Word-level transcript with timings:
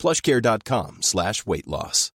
plushcare.com 0.00 0.98
slash 1.02 1.46
weight 1.46 1.66
loss. 1.68 2.12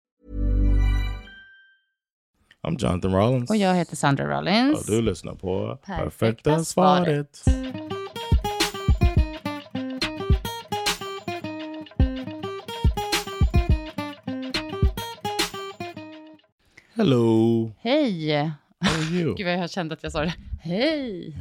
I'm 2.66 2.76
Jonathan 2.76 3.12
Rollins. 3.12 3.50
Och 3.50 3.56
jag 3.56 3.75
heter 3.75 3.96
Sandra 3.96 4.36
Rollins. 4.38 4.80
Och 4.80 4.86
du 4.86 5.02
lyssnar 5.02 5.34
på 5.34 5.79
Perfekta 5.86 6.04
Perfekta 6.04 6.64
svaret. 6.64 7.36
svaret. 7.36 7.64
Hello. 16.96 17.70
Hej! 17.80 18.32
How 18.80 18.90
are 18.90 19.03
you? 19.03 19.34
Gud 19.36 19.46
vad 19.46 19.54
jag 19.54 19.70
kände 19.70 19.94
att 19.94 20.03
jag 20.03 20.12
sa 20.12 20.20
det. 20.20 20.34
Hej! 20.61 21.36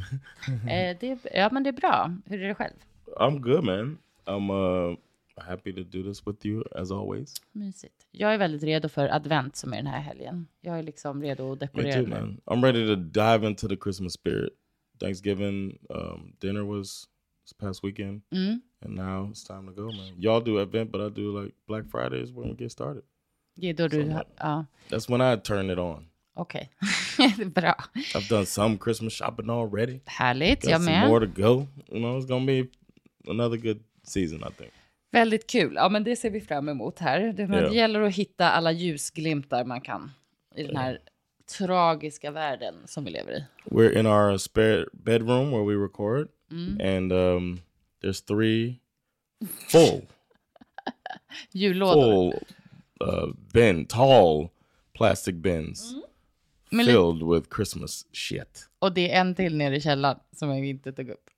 eh, 0.68 0.96
det, 1.00 1.18
ja 1.34 1.48
men 1.52 1.62
det 1.62 1.70
är 1.70 1.72
bra. 1.72 2.10
Hur 2.26 2.42
är 2.42 2.48
det 2.48 2.54
själv? 2.54 2.74
I'm 3.16 3.38
good 3.38 3.64
man. 3.64 3.98
I'm 4.26 4.50
uh, 4.50 4.96
happy 5.36 5.72
to 5.72 5.82
do 5.82 6.02
this 6.02 6.26
with 6.26 6.46
you 6.46 6.64
as 6.74 6.90
always. 6.92 7.34
Mysigt. 7.52 8.06
Jag 8.10 8.34
är 8.34 8.38
väldigt 8.38 8.62
redo 8.62 8.88
för 8.88 9.08
advent 9.08 9.56
som 9.56 9.72
är 9.72 9.76
den 9.76 9.86
här 9.86 10.00
helgen. 10.00 10.46
Jag 10.60 10.78
är 10.78 10.82
liksom 10.82 11.22
redo 11.22 11.52
att 11.52 11.60
Me 11.60 11.66
dekorera 11.66 11.92
too 11.94 12.02
nu. 12.02 12.20
man. 12.20 12.40
I'm 12.46 12.62
ready 12.64 12.86
to 12.86 12.94
dive 12.96 13.46
into 13.48 13.68
the 13.68 13.76
Christmas 13.76 14.12
spirit. 14.12 14.52
Thanksgiving 15.00 15.78
um, 15.90 16.36
dinner 16.40 16.62
was 16.62 17.04
this 17.44 17.52
past 17.58 17.84
weekend. 17.84 18.22
Mm. 18.30 18.60
And 18.84 18.94
now 18.94 19.30
it's 19.30 19.44
time 19.46 19.66
to 19.66 19.72
go, 19.82 19.86
man. 19.92 20.14
Y'all 20.18 20.40
do 20.44 20.58
event, 20.60 20.92
but 20.92 21.00
I 21.00 21.10
do 21.20 21.42
like 21.42 21.54
Black 21.66 21.84
Friday 21.90 22.22
is 22.22 22.30
when 22.30 22.48
we 22.50 22.54
get 22.64 22.72
started. 22.72 23.02
Det 23.56 23.68
är 23.68 23.74
då 23.74 23.88
du... 23.88 24.04
Så- 24.04 24.22
Ja, 24.38 24.66
That's 24.88 25.10
when 25.10 25.20
I 25.38 25.40
turn 25.40 25.70
it 25.70 25.78
on. 25.78 26.08
okej. 26.34 26.70
bra. 27.54 27.74
I've 28.14 28.28
done 28.28 28.46
some 28.46 28.78
Christmas 28.78 29.12
shopping 29.12 29.50
already. 29.50 30.00
Härligt, 30.04 30.62
Got 30.62 30.70
jag 30.70 30.80
some 30.80 30.90
med. 31.00 31.08
more 31.08 31.26
to 31.26 31.32
go. 31.42 31.66
You 31.88 31.98
know, 32.00 32.18
it's 32.20 32.26
gonna 32.28 32.46
be 32.46 32.66
another 33.30 33.56
good 33.56 33.80
season, 34.02 34.38
I 34.40 34.52
think. 34.58 34.72
Väldigt 35.14 35.46
kul. 35.50 35.74
Ja, 35.74 35.88
men 35.88 36.04
det 36.04 36.16
ser 36.16 36.30
vi 36.30 36.40
fram 36.40 36.68
emot 36.68 36.98
här. 36.98 37.20
Det, 37.20 37.46
men 37.48 37.62
Ja. 37.62 37.68
det 37.68 37.74
gäller 37.76 38.00
att 38.00 38.14
hitta 38.14 38.50
alla 38.50 38.72
ljusglimtar 38.72 39.64
man 39.64 39.80
kan 39.80 40.10
i 40.56 40.62
den 40.62 40.76
här 40.76 40.98
tragiska 41.58 42.30
världen 42.30 42.74
som 42.86 43.04
vi 43.04 43.10
lever 43.10 43.32
i. 43.32 43.44
We're 43.70 43.98
in 43.98 44.06
our 44.06 44.36
spare 44.38 44.86
bedroom 44.92 45.50
where 45.50 45.64
we 45.64 45.84
record, 45.84 46.28
Mm. 46.50 46.96
and 46.96 47.12
um, 47.12 47.60
there's 48.02 48.26
three 48.26 48.78
full, 49.72 50.02
Jullådor. 51.52 52.02
full 52.02 52.34
uh, 53.08 53.34
bin, 53.52 53.84
tall 53.86 54.48
plastic 54.92 55.34
bins 55.34 55.94
Mm. 56.72 56.86
Filled 56.86 57.22
with 57.34 57.48
Christmas 57.56 58.06
shit. 58.12 58.68
Och 58.78 58.92
det 58.94 59.10
är 59.12 59.20
en 59.20 59.34
till 59.34 59.56
nere 59.56 59.76
i 59.76 59.80
källaren 59.80 60.18
som 60.32 60.48
jag 60.48 60.64
inte 60.66 60.92
tog 60.92 61.08
upp. 61.08 61.30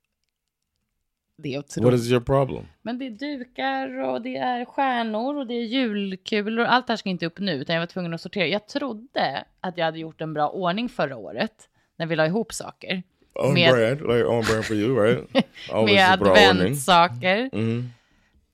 Det 1.37 1.53
är 1.53 1.57
What 1.57 1.77
otroligt. 1.77 1.99
is 1.99 2.11
your 2.11 2.21
problem? 2.21 2.65
Men 2.81 2.99
det 2.99 3.05
är 3.05 3.09
dukar 3.09 3.99
och 4.03 4.21
det 4.21 4.37
är 4.37 4.65
stjärnor 4.65 5.35
och 5.37 5.47
det 5.47 5.53
är 5.53 5.63
julkulor. 5.63 6.65
Allt 6.65 6.87
det 6.87 6.91
här 6.93 6.97
ska 6.97 7.09
inte 7.09 7.25
upp 7.25 7.39
nu 7.39 7.51
utan 7.53 7.75
jag 7.75 7.81
var 7.81 7.87
tvungen 7.87 8.13
att 8.13 8.21
sortera. 8.21 8.47
Jag 8.47 8.67
trodde 8.67 9.43
att 9.59 9.77
jag 9.77 9.85
hade 9.85 9.99
gjort 9.99 10.21
en 10.21 10.33
bra 10.33 10.49
ordning 10.49 10.89
förra 10.89 11.17
året 11.17 11.69
när 11.97 12.05
vi 12.05 12.15
la 12.15 12.25
ihop 12.25 12.53
saker. 12.53 13.03
On 13.33 13.53
Med- 13.53 13.73
brand, 13.73 13.99
like 14.01 14.23
on 14.25 14.43
brand 14.45 14.65
for 14.65 14.75
you, 14.75 14.99
right? 15.03 15.33
Med 15.85 16.13
a 16.13 16.17
bra 16.17 16.29
ordning. 16.31 16.45
adventssaker 16.49 17.49
Mhm. 17.53 17.89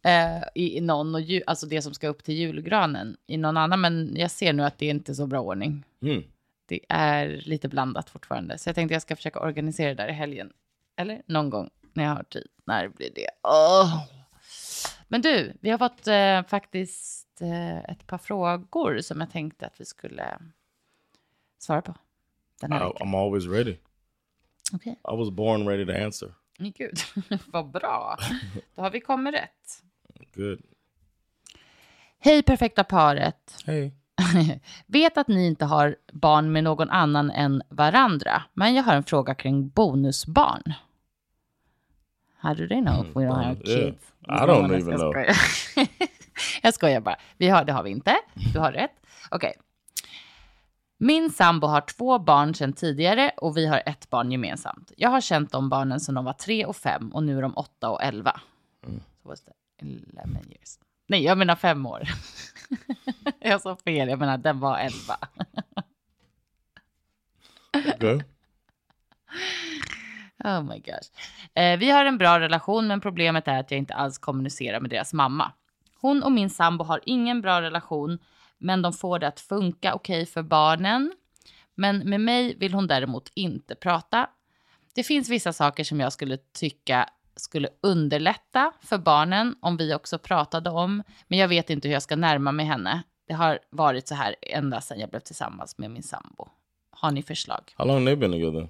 eh, 0.05 0.43
i, 0.55 0.77
i 0.77 0.81
någon 0.81 1.15
och 1.15 1.21
ju, 1.21 1.41
alltså 1.47 1.65
det 1.65 1.81
som 1.81 1.93
ska 1.93 2.07
upp 2.07 2.23
till 2.23 2.35
julgranen 2.35 3.17
i 3.27 3.37
någon 3.37 3.57
annan. 3.57 3.81
Men 3.81 4.11
jag 4.15 4.31
ser 4.31 4.53
nu 4.53 4.63
att 4.63 4.77
det 4.77 4.85
är 4.85 4.89
inte 4.89 5.15
så 5.15 5.27
bra 5.27 5.39
ordning. 5.41 5.83
Mm. 6.01 6.23
Det 6.67 6.79
är 6.89 7.27
lite 7.45 7.67
blandat 7.69 8.09
fortfarande. 8.09 8.57
Så 8.57 8.69
jag 8.69 8.75
tänkte 8.75 8.95
jag 8.95 9.01
ska 9.01 9.15
försöka 9.15 9.39
organisera 9.39 9.89
det 9.89 9.95
där 10.03 10.07
i 10.09 10.13
helgen. 10.13 10.49
Eller 10.97 11.21
någon 11.25 11.49
gång 11.49 11.69
när 11.95 12.03
jag 12.03 12.15
har 12.15 12.23
tid. 12.23 12.47
När 12.65 12.87
blir 12.87 13.09
det? 13.15 13.29
Åh! 13.43 14.05
Men 15.07 15.21
du, 15.21 15.53
vi 15.61 15.69
har 15.69 15.77
fått 15.77 16.07
eh, 16.07 16.43
faktiskt 16.43 17.41
eh, 17.41 17.77
ett 17.77 18.07
par 18.07 18.17
frågor 18.17 19.01
som 19.01 19.19
jag 19.19 19.31
tänkte 19.31 19.65
att 19.65 19.81
vi 19.81 19.85
skulle 19.85 20.37
svara 21.59 21.81
på. 21.81 21.95
Den 22.61 22.71
här 22.71 22.81
I, 22.81 22.87
veckan. 22.87 23.07
I'm 23.07 23.17
always 23.17 23.45
ready. 23.45 23.77
Okej, 24.73 24.91
I 24.93 25.15
was 25.17 25.29
born 25.29 25.67
ready 25.67 25.85
to 25.85 26.05
answer. 26.05 26.33
Men 26.57 26.71
gud, 26.71 26.97
vad 27.45 27.71
bra. 27.71 28.17
Då 28.75 28.81
har 28.81 28.91
vi 28.91 29.01
kommit 29.01 29.33
rätt. 29.33 29.83
Good. 30.35 30.61
Hej 32.19 32.43
perfekta 32.43 32.83
paret. 32.83 33.63
Hey. 33.65 33.91
Vet 34.85 35.17
att 35.17 35.27
ni 35.27 35.45
inte 35.47 35.65
har 35.65 35.95
barn 36.11 36.51
med 36.51 36.63
någon 36.63 36.89
annan 36.89 37.31
än 37.31 37.61
varandra, 37.69 38.43
men 38.53 38.75
jag 38.75 38.83
har 38.83 38.95
en 38.95 39.03
fråga 39.03 39.35
kring 39.35 39.69
bonusbarn. 39.69 40.73
How 42.43 42.53
do 42.53 42.67
they 42.67 42.81
know 42.81 43.05
if 43.05 43.15
we 43.15 43.23
don't 43.23 43.35
have 43.35 43.55
bonus, 43.55 43.69
yeah. 43.69 43.91
kids? 43.91 44.03
I 44.27 44.45
don't 44.45 44.71
Jag 44.71 44.79
even 44.79 44.97
know. 44.97 45.11
skojar. 45.11 45.35
jag 46.61 46.73
skojar 46.73 47.01
bara. 47.01 47.15
Vi 47.37 47.49
har, 47.49 47.65
det 47.65 47.73
har 47.73 47.83
vi 47.83 47.89
inte. 47.89 48.15
Du 48.53 48.59
har 48.59 48.71
rätt. 48.71 48.91
Okej. 49.31 49.53
Min 50.97 51.29
sambo 51.29 51.67
har 51.67 51.81
två 51.81 52.19
barn 52.19 52.55
sedan 52.55 52.73
tidigare 52.73 53.31
och 53.37 53.57
vi 53.57 53.65
har 53.67 53.83
ett 53.85 54.09
barn 54.09 54.31
gemensamt. 54.31 54.91
Jag 54.97 55.09
har 55.09 55.21
känt 55.21 55.51
de 55.51 55.69
barnen 55.69 55.99
sedan 55.99 56.15
de 56.15 56.25
var 56.25 56.33
tre 56.33 56.65
och 56.65 56.75
fem 56.75 57.09
och 57.13 57.23
nu 57.23 57.37
är 57.37 57.41
de 57.41 57.57
åtta 57.57 57.89
och 57.89 58.03
elva. 58.03 58.41
Mm. 58.87 59.01
Så 59.23 59.29
was 59.29 59.41
det 59.41 59.53
11 59.81 60.39
years. 60.49 60.79
Nej, 61.07 61.23
jag 61.23 61.37
menar 61.37 61.55
fem 61.55 61.85
år. 61.85 62.03
jag 63.39 63.61
sa 63.61 63.75
fel, 63.75 64.09
jag 64.09 64.19
menar 64.19 64.37
den 64.37 64.59
var 64.59 64.77
elva. 64.77 65.17
Okay. 67.95 68.21
Oh 70.43 70.63
my 70.63 70.79
gosh. 70.79 71.09
Eh, 71.53 71.79
vi 71.79 71.89
har 71.89 72.05
en 72.05 72.17
bra 72.17 72.39
relation, 72.39 72.87
men 72.87 73.01
problemet 73.01 73.47
är 73.47 73.59
att 73.59 73.71
jag 73.71 73.77
inte 73.77 73.93
alls 73.93 74.17
kommunicerar 74.17 74.79
med 74.79 74.89
deras 74.89 75.13
mamma. 75.13 75.51
Hon 76.01 76.23
och 76.23 76.31
min 76.31 76.49
sambo 76.49 76.83
har 76.83 76.99
ingen 77.05 77.41
bra 77.41 77.61
relation, 77.61 78.19
men 78.57 78.81
de 78.81 78.93
får 78.93 79.19
det 79.19 79.27
att 79.27 79.39
funka 79.39 79.93
okej 79.93 80.25
för 80.25 80.43
barnen. 80.43 81.13
Men 81.75 82.09
med 82.09 82.21
mig 82.21 82.55
vill 82.57 82.73
hon 82.73 82.87
däremot 82.87 83.31
inte 83.33 83.75
prata. 83.75 84.29
Det 84.95 85.03
finns 85.03 85.29
vissa 85.29 85.53
saker 85.53 85.83
som 85.83 85.99
jag 85.99 86.13
skulle 86.13 86.37
tycka 86.37 87.09
skulle 87.35 87.69
underlätta 87.81 88.71
för 88.81 88.97
barnen 88.97 89.55
om 89.59 89.77
vi 89.77 89.93
också 89.93 90.17
pratade 90.17 90.69
om, 90.69 91.03
men 91.27 91.39
jag 91.39 91.47
vet 91.47 91.69
inte 91.69 91.87
hur 91.87 91.93
jag 91.93 92.03
ska 92.03 92.15
närma 92.15 92.51
mig 92.51 92.65
henne. 92.65 93.03
Det 93.27 93.33
har 93.33 93.59
varit 93.69 94.07
så 94.07 94.15
här 94.15 94.35
ända 94.41 94.81
sedan 94.81 94.99
jag 94.99 95.09
blev 95.09 95.19
tillsammans 95.19 95.77
med 95.77 95.91
min 95.91 96.03
sambo. 96.03 96.49
Har 96.91 97.11
ni 97.11 97.23
förslag? 97.23 97.73
How 97.75 97.85
long 97.85 97.95
have 97.95 98.05
they 98.05 98.15
been 98.15 98.31
together? 98.31 98.69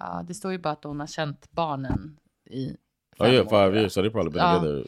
Ja, 0.00 0.24
det 0.28 0.34
står 0.34 0.52
ju 0.52 0.58
bara 0.58 0.72
att 0.72 0.84
hon 0.84 1.00
har 1.00 1.06
känt 1.06 1.50
barnen 1.52 2.16
i 2.50 2.76
Oh 3.18 3.28
yeah, 3.28 3.46
år, 3.46 3.50
five 3.50 3.76
ja. 3.76 3.80
years. 3.80 3.92
So 3.92 4.00
they've 4.02 4.10
probably 4.12 4.30
been 4.32 4.42
Ja. 4.42 4.58
together 4.60 4.86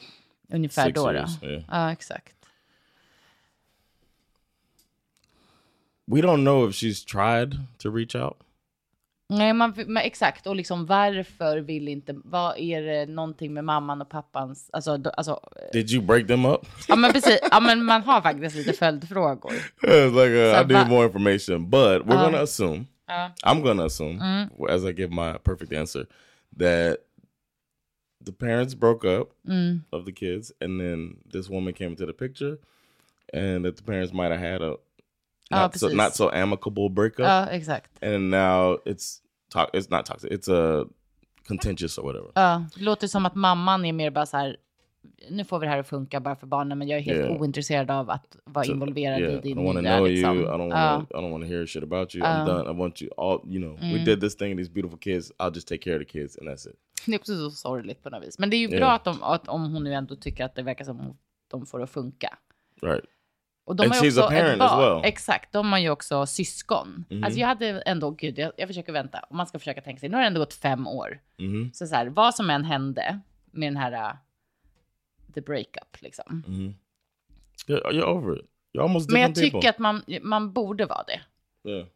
Ungefär 0.48 0.84
six 0.84 0.94
då. 0.94 1.06
då. 1.06 1.12
years. 1.12 1.42
Yeah. 1.42 1.62
Ja, 1.70 1.92
exakt. 1.92 2.34
We 6.06 6.20
don't 6.20 6.42
know 6.44 6.68
if 6.68 6.74
she's 6.74 7.04
tried 7.04 7.56
to 7.78 7.90
reach 7.90 8.14
out. 8.14 8.36
Nej, 9.28 9.52
man, 9.52 9.74
men 9.86 9.96
exakt. 10.02 10.46
Och 10.46 10.56
liksom 10.56 10.86
varför 10.86 11.58
vill 11.58 11.88
inte... 11.88 12.14
Vad 12.24 12.58
är 12.58 12.82
det 12.82 13.06
någonting 13.06 13.54
med 13.54 13.64
mamman 13.64 14.00
och 14.02 14.08
pappans... 14.08 14.70
Alltså, 14.72 14.96
då, 14.96 15.10
alltså 15.10 15.40
Did 15.72 15.90
you 15.90 16.04
break 16.06 16.26
them 16.26 16.44
up? 16.44 16.60
ja, 16.88 16.96
men 16.96 17.12
precis. 17.12 17.38
Ja, 17.50 17.60
men 17.60 17.84
man 17.84 18.02
har 18.02 18.20
faktiskt 18.20 18.56
lite 18.56 18.72
följdfrågor. 18.72 19.52
it's 19.82 20.10
like 20.24 20.34
uh, 20.34 20.60
I 20.62 20.74
need 20.74 20.88
more 20.88 21.04
information, 21.06 21.70
but 21.70 22.02
we're 22.02 22.14
Uh, 22.14 22.22
gonna 22.24 22.38
assume. 22.40 22.86
Ja. 23.12 23.30
I'm 23.52 23.62
gonna 23.62 23.84
assume, 23.84 24.18
Mm. 24.18 24.50
as 24.70 24.84
I 24.84 24.92
give 24.92 25.10
my 25.10 25.38
perfect 25.38 25.72
answer, 25.72 26.06
that 26.58 26.98
the 28.24 28.32
parents 28.32 28.74
broke 28.74 29.04
up 29.04 29.28
Mm. 29.48 29.80
of 29.92 30.04
the 30.04 30.12
kids, 30.12 30.52
and 30.60 30.80
then 30.80 31.16
this 31.32 31.48
woman 31.50 31.72
came 31.74 31.90
into 31.90 32.06
the 32.06 32.12
picture, 32.12 32.56
and 33.32 33.64
that 33.64 33.76
the 33.76 33.82
parents 33.82 34.12
might 34.12 34.30
have 34.30 34.40
had 34.52 34.62
a 34.62 34.76
not 35.50 35.76
so 35.78 35.88
not 35.88 36.14
so 36.14 36.30
amicable 36.32 36.88
breakup, 36.88 37.26
Ja, 37.26 37.46
exakt. 37.50 37.90
and 38.02 38.30
now 38.30 38.78
it's 38.86 39.20
to- 39.50 39.70
it's 39.72 39.90
not 39.90 40.06
toxic, 40.06 40.30
it's 40.32 40.48
a 40.48 40.86
contentious 41.48 41.98
or 41.98 42.04
whatever. 42.04 42.30
Ja, 42.34 42.64
det 42.74 42.80
låter 42.84 43.06
som 43.08 43.26
att 43.26 43.34
mamman 43.34 43.84
är 43.84 43.92
mer 43.92 44.10
bara 44.10 44.26
så 44.26 44.36
här... 44.36 44.56
Nu 45.30 45.44
får 45.44 45.58
vi 45.58 45.66
det 45.66 45.70
här 45.70 45.78
att 45.78 45.88
funka 45.88 46.20
bara 46.20 46.36
för 46.36 46.46
barnen, 46.46 46.78
men 46.78 46.88
jag 46.88 46.98
är 46.98 47.02
helt 47.02 47.18
Yeah. 47.18 47.40
ointresserad 47.40 47.90
av 47.90 48.10
att 48.10 48.36
vara 48.44 48.64
So, 48.64 48.72
involverad 48.72 49.20
yeah, 49.20 49.32
i 49.34 49.36
I 49.36 49.40
din 49.40 49.58
don't 49.58 49.64
want 49.64 49.76
to 49.76 49.82
nya 49.82 49.96
know 49.96 50.08
liksom. 50.08 50.36
you. 50.36 50.44
I 50.44 50.48
don't 50.48 50.68
want. 50.72 51.08
to 51.10 51.16
I 51.18 51.20
don't 51.20 51.30
want 51.30 51.44
to 51.44 51.48
hear 51.50 51.66
shit 51.66 51.82
about 51.82 52.14
you. 52.14 52.24
Uh. 52.24 52.30
I'm 52.30 52.46
done. 52.46 52.70
I 52.70 52.78
want 52.78 53.02
you 53.02 53.10
all. 53.16 53.40
You 53.52 53.60
know, 53.60 53.78
we 53.80 53.86
Mm. 53.94 54.04
did 54.04 54.20
this 54.20 54.36
thing. 54.36 54.56
These 54.56 54.70
beautiful 54.72 54.98
kids. 54.98 55.32
I'll 55.38 55.54
just 55.54 55.68
take 55.68 55.82
care 55.82 55.96
of 55.96 56.00
the 56.06 56.12
kids, 56.20 56.38
and 56.38 56.48
that's 56.48 56.68
it. 56.70 56.76
Det 57.06 57.12
är 57.14 57.18
också 57.18 57.34
så 57.36 57.50
sorgligt 57.50 58.02
på 58.02 58.10
något 58.10 58.24
vis. 58.26 58.38
Men 58.38 58.50
det 58.50 58.56
är 58.56 58.58
ju 58.58 58.68
Ja. 58.68 58.78
bra 58.78 58.90
att, 58.92 59.04
de, 59.04 59.22
att 59.22 59.48
om 59.48 59.72
hon 59.72 59.84
nu 59.84 59.94
ändå 59.94 60.16
tycker 60.16 60.44
att 60.44 60.54
det 60.54 60.62
verkar 60.62 60.84
som 60.84 61.00
att 61.00 61.16
de 61.50 61.66
får 61.66 61.82
att 61.82 61.90
funka. 61.90 62.38
Right. 62.82 63.04
Och 63.64 63.76
de 63.76 63.82
And 63.82 63.92
har 63.94 64.02
ju 64.04 64.08
också 64.10 64.20
ett 64.20 64.28
parent 64.28 64.62
as 64.62 64.70
barn. 64.70 64.94
well. 65.02 65.08
Exakt, 65.08 65.52
de 65.52 65.72
har 65.72 65.78
ju 65.78 65.90
också 65.90 66.26
syskon. 66.26 67.04
Mhm. 67.10 67.24
Alltså 67.24 67.40
jag 67.40 67.46
hade 67.46 67.66
ändå, 67.80 68.10
gud, 68.10 68.38
jag, 68.38 68.52
jag 68.56 68.68
försöker 68.68 68.92
vänta. 68.92 69.24
Om 69.30 69.36
man 69.36 69.46
ska 69.46 69.58
försöka 69.58 69.80
tänka 69.80 70.00
sig, 70.00 70.08
nu 70.08 70.14
har 70.14 70.20
det 70.22 70.26
ändå 70.26 70.40
gått 70.40 70.54
fem 70.54 70.86
år. 70.86 71.20
Mm-hmm. 71.38 71.72
Så 71.72 71.86
så 71.86 71.94
här, 71.94 72.06
vad 72.06 72.34
som 72.34 72.50
än 72.50 72.64
hände 72.64 73.20
med 73.50 73.66
den 73.72 73.76
här 73.76 73.92
uh, 73.92 74.14
the 75.34 75.40
breakup 75.40 75.96
liksom. 76.00 76.44
Mm-hmm. 76.46 76.70
You're, 77.66 78.04
over 78.04 78.36
it. 78.36 78.46
You're 78.72 78.82
almost 78.82 79.10
Men 79.10 79.20
jag 79.20 79.34
tycker 79.34 79.50
people. 79.50 79.70
att 79.70 79.78
man, 79.78 80.02
man 80.22 80.52
borde 80.52 80.86
vara 80.86 81.02
det. 81.02 81.20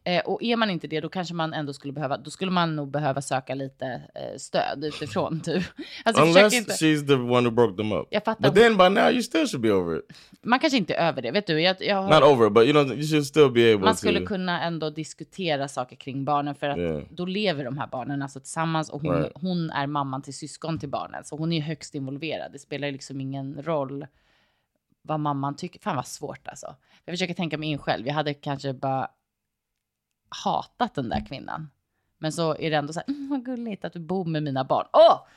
Eh, 0.03 0.21
och 0.25 0.43
är 0.43 0.55
man 0.55 0.69
inte 0.69 0.87
det, 0.87 0.99
då 1.01 1.09
kanske 1.09 1.33
man 1.33 1.53
ändå 1.53 1.73
skulle 1.73 1.93
behöva, 1.93 2.17
då 2.17 2.29
skulle 2.29 2.51
man 2.51 2.75
nog 2.75 2.91
behöva 2.91 3.21
söka 3.21 3.55
lite 3.55 3.85
eh, 4.15 4.37
stöd 4.37 4.83
utifrån 4.85 5.39
typ. 5.43 5.63
Alltså 6.05 6.23
Unless 6.23 6.53
inte, 6.53 6.71
she's 6.71 7.07
the 7.07 7.13
one 7.13 7.49
who 7.49 7.55
broke 7.55 7.77
them 7.77 7.91
up. 7.91 8.07
jag 8.09 8.23
fattar, 8.23 8.49
But 8.49 8.55
then 8.61 8.77
by 8.77 8.89
now 8.89 9.09
you 9.11 9.21
still 9.23 9.47
should 9.47 9.61
be 9.61 9.71
over 9.71 9.97
it. 9.99 10.05
man 10.41 10.59
kanske 10.59 10.77
inte 10.77 10.93
är 10.95 11.07
över 11.07 11.21
det, 11.21 11.31
vet 11.31 11.47
du, 11.47 11.61
jag, 11.61 11.75
jag 11.79 11.95
har, 12.03 12.19
Not 12.21 12.29
over 12.31 12.47
it, 12.47 12.53
but 12.53 12.63
you 12.63 12.71
know 12.73 12.93
you 12.97 13.07
should 13.07 13.25
still 13.25 13.51
be 13.51 13.73
able 13.73 13.85
man 13.85 13.95
skulle 13.95 14.19
to. 14.19 14.25
kunna 14.25 14.63
ändå 14.63 14.89
diskutera 14.89 15.67
saker 15.67 15.95
kring 15.95 16.25
barnen 16.25 16.55
för 16.55 16.69
att 16.69 16.77
Yeah. 16.77 17.01
då 17.11 17.25
lever 17.25 17.63
de 17.63 17.77
här 17.77 17.87
barnen 17.87 18.21
alltså 18.21 18.39
tillsammans 18.39 18.89
och 18.89 19.01
hon, 19.01 19.15
Right. 19.15 19.31
hon 19.35 19.69
är 19.69 19.87
mamman 19.87 20.21
till 20.21 20.33
syskon 20.33 20.79
till 20.79 20.89
barnen. 20.89 21.23
Så 21.23 21.37
hon 21.37 21.53
är 21.53 21.61
högst 21.61 21.95
involverad. 21.95 22.51
Det 22.51 22.59
spelar 22.59 22.91
liksom 22.91 23.21
ingen 23.21 23.61
roll 23.63 24.07
vad 25.01 25.19
mamman 25.19 25.55
tycker. 25.55 25.79
Fan 25.79 25.95
vad 25.95 26.07
svårt 26.07 26.47
alltså. 26.47 26.75
Jag 27.05 27.13
försöker 27.13 27.33
tänka 27.33 27.57
mig 27.57 27.69
in 27.69 27.77
själv. 27.77 28.07
Jag 28.07 28.13
hade 28.13 28.33
kanske 28.33 28.73
bara 28.73 29.07
hatat 30.29 30.95
den 30.95 31.09
där 31.09 31.25
kvinnan. 31.27 31.69
Men 32.17 32.31
så 32.31 32.55
är 32.55 32.69
det 32.69 32.77
ändå 32.77 32.93
så 32.93 32.99
här, 32.99 33.09
mm, 33.13 33.29
vad 33.29 33.45
gulligt 33.45 33.85
att 33.85 33.93
du 33.93 33.99
bor 33.99 34.25
med 34.25 34.43
mina 34.43 34.63
barn. 34.63 34.87
Åh! 34.93 35.27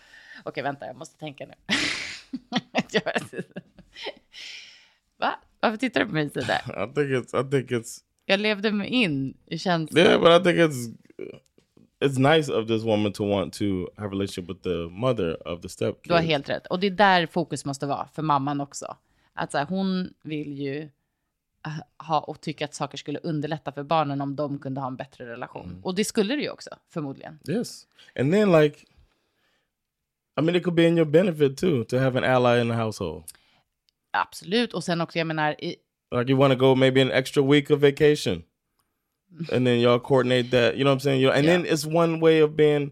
Okej, 0.45 0.63
vänta, 0.63 0.87
jag 0.87 0.97
måste 0.97 1.19
tänka 1.19 1.47
nu. 1.47 1.55
Va? 5.19 5.35
Varför 5.61 5.77
tittar 5.77 6.01
du 6.01 6.07
på 6.07 6.13
mig 6.13 6.31
sådär? 6.31 6.61
I 6.67 6.95
think 6.95 7.11
it's. 7.11 7.41
I 7.41 7.51
think 7.51 7.71
it's. 7.71 7.99
Jag 8.25 8.41
levde 8.41 8.73
mig 8.73 8.89
in 8.89 9.37
i 9.47 9.59
känslan. 9.59 10.07
Yeah, 10.07 10.21
but 10.21 10.41
I 10.41 10.45
think 10.45 10.59
it's. 10.59 10.97
It's 12.05 12.35
nice 12.37 12.53
of 12.53 12.67
this 12.67 12.83
woman 12.83 13.13
to 13.13 13.29
want 13.29 13.53
to 13.53 13.65
have 13.97 14.07
a 14.07 14.11
relationship 14.11 14.51
with 14.51 14.63
the 14.63 14.89
mother 14.91 15.49
of 15.49 15.61
the 15.61 15.69
step. 15.69 15.97
Du 16.03 16.13
har 16.13 16.21
helt 16.21 16.49
rätt. 16.49 16.67
Och 16.67 16.81
det 16.81 16.87
är 16.87 16.91
där 16.91 17.27
fokus 17.27 17.65
måste 17.65 17.87
vara 17.87 18.09
för 18.15 18.23
mamman 18.23 18.61
också. 18.61 18.97
Att 19.35 19.53
så 19.53 19.59
här, 19.59 19.67
hon 19.67 20.15
vill 20.23 20.59
ju 20.59 20.91
ha 21.99 22.21
och 22.21 22.41
tycka 22.41 22.65
att 22.65 22.75
saker 22.75 22.99
skulle 22.99 23.19
underlätta 23.19 23.73
för 23.73 23.83
barnen 23.83 24.21
om 24.21 24.37
de 24.37 24.59
kunde 24.59 24.81
ha 24.81 24.89
en 24.89 24.97
bättre 24.97 25.27
relation. 25.27 25.81
Och 25.83 25.95
det 25.95 26.05
skulle 26.05 26.37
det 26.37 26.43
ju 26.43 26.51
också, 26.51 26.71
förmodligen. 26.89 27.39
Yes, 27.49 27.87
and 28.19 28.33
then 28.33 28.53
like. 28.53 28.87
I 30.41 30.43
mean, 30.43 30.57
it 30.57 30.65
could 30.65 30.75
be 30.75 30.87
in 30.87 30.97
your 30.97 31.11
benefit 31.11 31.59
too 31.59 31.85
to 31.85 31.99
have 31.99 32.19
an 32.19 32.25
ally 32.25 32.61
in 32.61 32.69
the 32.69 32.75
household. 32.75 33.25
Absolut. 34.11 34.75
Och 34.75 34.85
sen 34.85 35.01
också, 35.01 35.19
jag 35.19 35.27
menar, 35.27 35.65
i, 35.65 35.77
Like 36.13 36.29
you 36.29 36.39
want 36.39 36.53
to 36.53 36.59
go 36.59 36.75
maybe 36.75 37.01
an 37.01 37.13
extra 37.13 37.43
week 37.43 37.71
of 37.71 37.81
vacation, 37.81 38.43
and 39.53 39.67
then 39.67 39.81
y'all 39.81 40.01
coordinate 40.01 40.51
that. 40.51 40.77
You 40.77 40.85
know 40.85 40.91
what 40.91 40.97
I'm 40.97 41.01
saying? 41.01 41.21
You 41.21 41.31
and 41.31 41.47
then 41.47 41.65
it's 41.65 41.87
one 41.87 42.21
way 42.21 42.43
of 42.43 42.57
being 42.57 42.91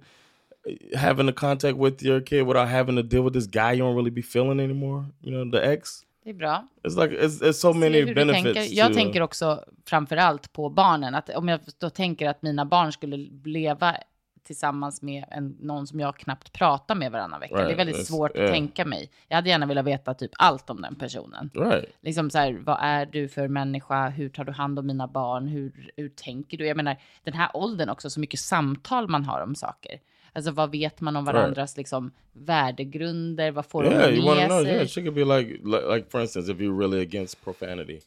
having 0.94 1.28
a 1.28 1.32
contact 1.32 1.76
with 1.76 2.00
your 2.02 2.20
kid 2.20 2.46
without 2.46 2.68
having 2.68 2.96
to 2.96 3.02
deal 3.02 3.22
with 3.22 3.34
this 3.34 3.46
guy 3.46 3.72
you 3.72 3.82
don't 3.82 3.96
really 3.96 4.10
be 4.10 4.22
feeling 4.22 4.60
anymore. 4.60 5.06
You 5.20 5.32
know, 5.32 5.50
the 5.50 5.66
ex. 5.66 6.04
Det 6.28 6.32
är 6.32 6.34
bra. 6.34 6.68
It's 6.82 7.02
like 7.02 7.26
it's, 7.26 7.42
it's 7.42 7.52
so 7.52 7.72
many 7.72 8.14
benefits. 8.14 8.42
tänker. 8.42 8.74
Jag 8.76 8.88
to, 8.88 8.94
tänker 8.94 9.20
också 9.20 9.64
framför 9.86 10.16
allt 10.16 10.52
på 10.52 10.70
barnen. 10.70 11.14
Att 11.14 11.30
om 11.30 11.48
jag 11.48 11.60
då 11.78 11.90
tänker 11.90 12.28
att 12.28 12.42
mina 12.42 12.64
barn 12.64 12.92
skulle 12.92 13.16
leva 13.44 13.96
tillsammans 14.44 15.02
med 15.02 15.24
en, 15.30 15.56
någon 15.60 15.86
som 15.86 16.00
jag 16.00 16.16
knappt 16.16 16.52
pratar 16.52 16.94
med 16.94 17.12
varannan 17.12 17.40
vecka. 17.40 17.54
Det 17.54 17.60
är 17.60 17.66
Right, 17.66 17.78
väldigt 17.78 18.06
svårt 18.06 18.36
yeah. 18.36 18.46
att 18.46 18.52
tänka 18.52 18.84
mig. 18.84 19.10
Jag 19.28 19.36
hade 19.36 19.48
gärna 19.48 19.66
velat 19.66 19.84
veta 19.84 20.14
typ 20.14 20.30
allt 20.34 20.70
om 20.70 20.80
den 20.82 20.94
personen. 20.94 21.50
right. 21.54 21.84
Liksom 22.00 22.30
så 22.30 22.38
här, 22.38 22.52
vad 22.64 22.78
är 22.80 23.06
du 23.06 23.28
för 23.28 23.48
människa? 23.48 24.08
Hur 24.08 24.28
tar 24.28 24.44
du 24.44 24.52
hand 24.52 24.78
om 24.78 24.86
mina 24.86 25.06
barn? 25.08 25.46
Hur, 25.46 25.90
hur 25.96 26.08
tänker 26.08 26.58
du? 26.58 26.66
Jag 26.66 26.76
menar, 26.76 26.96
den 27.24 27.34
här 27.34 27.50
åldern 27.54 27.88
också, 27.88 28.10
så 28.10 28.20
mycket 28.20 28.40
samtal 28.40 29.08
man 29.08 29.24
har 29.24 29.40
om 29.40 29.54
saker. 29.54 30.00
Alltså 30.32 30.50
vad 30.50 30.70
vet 30.72 31.00
man 31.00 31.16
om 31.16 31.24
varandras 31.24 31.76
liksom, 31.76 32.10
värdegrunder? 32.32 33.50
Vad 33.50 33.66
får 33.66 33.84
Yeah, 33.84 34.12
de 34.12 34.20
med 34.24 34.48
know? 34.48 34.64
sig? 34.64 34.72
Yeah, 34.74 34.86
she 34.86 35.02
could 35.02 35.14
be 35.14 35.24
like, 35.24 35.60
like, 35.64 35.86
like 35.86 36.10
for 36.10 36.20
instance, 36.20 36.52
if 36.52 36.58
you're 36.60 36.78
really 36.78 37.00
against 37.02 37.44
profanity, 37.44 38.00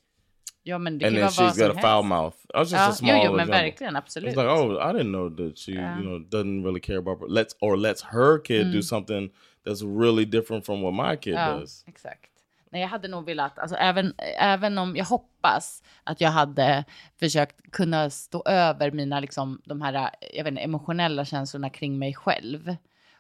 ja, 0.63 0.77
men 0.77 0.97
det 0.97 1.05
and 1.07 1.15
kan 1.15 1.21
then 1.21 1.31
she's 1.31 1.57
got 1.67 1.77
a 1.77 1.81
foul 1.81 2.03
mouth. 2.03 2.35
That's 2.53 2.69
just 2.69 2.73
Ja, 2.73 2.85
a 2.85 2.87
jo, 2.89 2.93
small 2.93 3.25
jo, 3.25 3.31
men 3.31 3.39
example. 3.47 3.59
verkligen, 3.71 3.95
absolut. 3.95 4.29
It's 4.29 4.37
like, 4.37 4.49
oh, 4.49 4.79
I 4.89 4.93
didn't 4.93 5.11
know 5.11 5.29
that 5.29 5.57
she, 5.57 5.71
Yeah. 5.71 5.97
you 5.99 6.03
know, 6.03 6.19
doesn't 6.19 6.63
really 6.63 6.79
care 6.79 6.97
about 6.97 7.29
let's 7.29 7.55
or 7.61 7.77
lets 7.77 8.01
her 8.03 8.39
kid 8.39 8.67
Mm. 8.67 8.71
do 8.71 8.81
something 8.81 9.31
that's 9.65 9.81
really 9.81 10.25
different 10.25 10.65
from 10.65 10.81
what 10.81 10.93
my 10.93 11.15
kid 11.15 11.33
Ja, 11.33 11.59
does. 11.59 11.83
exakt. 11.87 12.30
Nej, 12.73 12.81
jag 12.81 12.89
hade 12.89 13.07
nog 13.07 13.25
velat, 13.25 13.59
alltså 13.59 13.75
även, 13.75 14.13
även 14.39 14.77
om 14.77 14.95
jag 14.95 15.05
hoppas 15.05 15.83
att 16.03 16.21
jag 16.21 16.29
hade 16.31 16.85
försökt 17.19 17.71
kunna 17.71 18.09
stå 18.09 18.43
över 18.45 18.91
mina, 18.91 19.19
liksom, 19.19 19.61
de 19.65 19.81
här 19.81 19.93
jag 20.33 20.43
vet 20.43 20.51
inte, 20.51 20.61
emotionella 20.61 21.25
känslorna 21.25 21.69
kring 21.69 21.99
mig 21.99 22.13
själv 22.13 22.75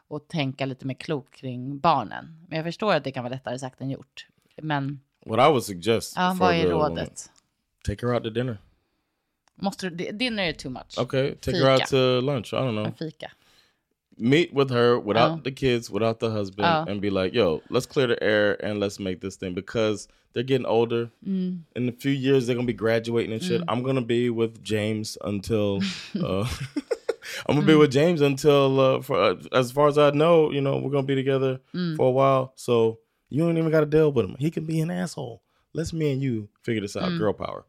och 0.07 0.27
tänka 0.27 0.65
lite 0.65 0.87
mer 0.87 0.95
klokt 0.95 1.35
kring 1.35 1.79
barnen. 1.79 2.45
Men 2.49 2.55
jag 2.57 2.65
förstår 2.65 2.93
att 2.95 3.03
det 3.03 3.11
kan 3.11 3.23
vara 3.23 3.33
lättare 3.33 3.59
sagt 3.59 3.81
än 3.81 3.89
gjort. 3.89 4.27
Men 4.61 4.99
What 5.25 5.47
I 5.47 5.51
would 5.51 5.63
suggest, 5.63 6.13
ja, 6.15 6.35
vad 6.39 6.55
är 6.55 6.67
rådet? 6.69 7.29
take 7.83 8.05
her 8.07 8.13
out 8.13 8.23
to 8.23 8.29
dinner. 8.29 8.57
Måste 9.55 9.89
du, 9.89 9.95
di- 9.95 10.11
dinner 10.11 10.43
är 10.43 10.53
too 10.53 10.71
much. 10.71 10.99
Okay, 10.99 11.35
take 11.35 11.57
her 11.57 11.71
out 11.71 11.79
Fika. 11.81 11.87
to 11.89 12.21
lunch. 12.21 12.53
I 12.53 12.55
don't 12.57 12.71
know. 12.71 12.85
En 12.85 12.93
fika. 12.93 13.31
Meet 14.17 14.53
with 14.53 14.69
her 14.69 14.99
without 14.99 15.31
Oh. 15.31 15.41
the 15.43 15.51
kids, 15.51 15.89
without 15.89 16.19
the 16.19 16.29
husband, 16.29 16.67
Oh. 16.67 16.85
and 16.91 17.01
be 17.01 17.09
like, 17.09 17.33
"Yo, 17.33 17.61
let's 17.69 17.85
clear 17.85 18.07
the 18.07 18.21
air 18.21 18.63
and 18.63 18.79
let's 18.79 18.99
make 18.99 19.21
this 19.21 19.35
thing." 19.35 19.53
Because 19.53 20.07
they're 20.33 20.43
getting 20.43 20.65
older. 20.67 21.09
Mm. 21.27 21.61
In 21.75 21.89
a 21.89 21.91
few 21.91 22.11
years, 22.11 22.45
they're 22.45 22.55
gonna 22.55 22.67
be 22.67 22.73
graduating 22.73 23.31
and 23.33 23.41
shit. 23.41 23.61
I'm 23.67 23.83
gonna 23.83 24.01
be 24.01 24.29
with 24.29 24.61
James 24.63 25.17
until. 25.23 25.79
uh, 26.23 26.47
I'm 27.47 27.55
gonna 27.55 27.65
be 27.67 27.73
Mm. 27.73 27.79
with 27.79 27.91
James 27.91 28.21
until, 28.21 28.79
uh, 28.79 29.01
for 29.01 29.15
uh, 29.21 29.35
as 29.51 29.71
far 29.71 29.87
as 29.87 29.97
I 29.97 30.09
know, 30.11 30.51
you 30.51 30.59
know, 30.61 30.77
we're 30.77 30.91
gonna 30.91 31.07
be 31.07 31.15
together 31.15 31.59
Mm. 31.73 31.95
for 31.95 32.07
a 32.07 32.11
while. 32.11 32.53
So 32.55 32.99
you 33.29 33.43
don't 33.43 33.57
even 33.57 33.71
got 33.71 33.79
to 33.81 33.85
deal 33.85 34.11
with 34.11 34.25
him. 34.25 34.35
He 34.39 34.51
can 34.51 34.65
be 34.65 34.79
an 34.81 34.91
asshole. 34.91 35.41
Let's 35.73 35.93
me 35.93 36.11
and 36.11 36.21
you 36.21 36.49
figure 36.63 36.81
this 36.81 36.97
out. 36.97 37.09
Mm. 37.09 37.17
Girl 37.17 37.33
power. 37.33 37.65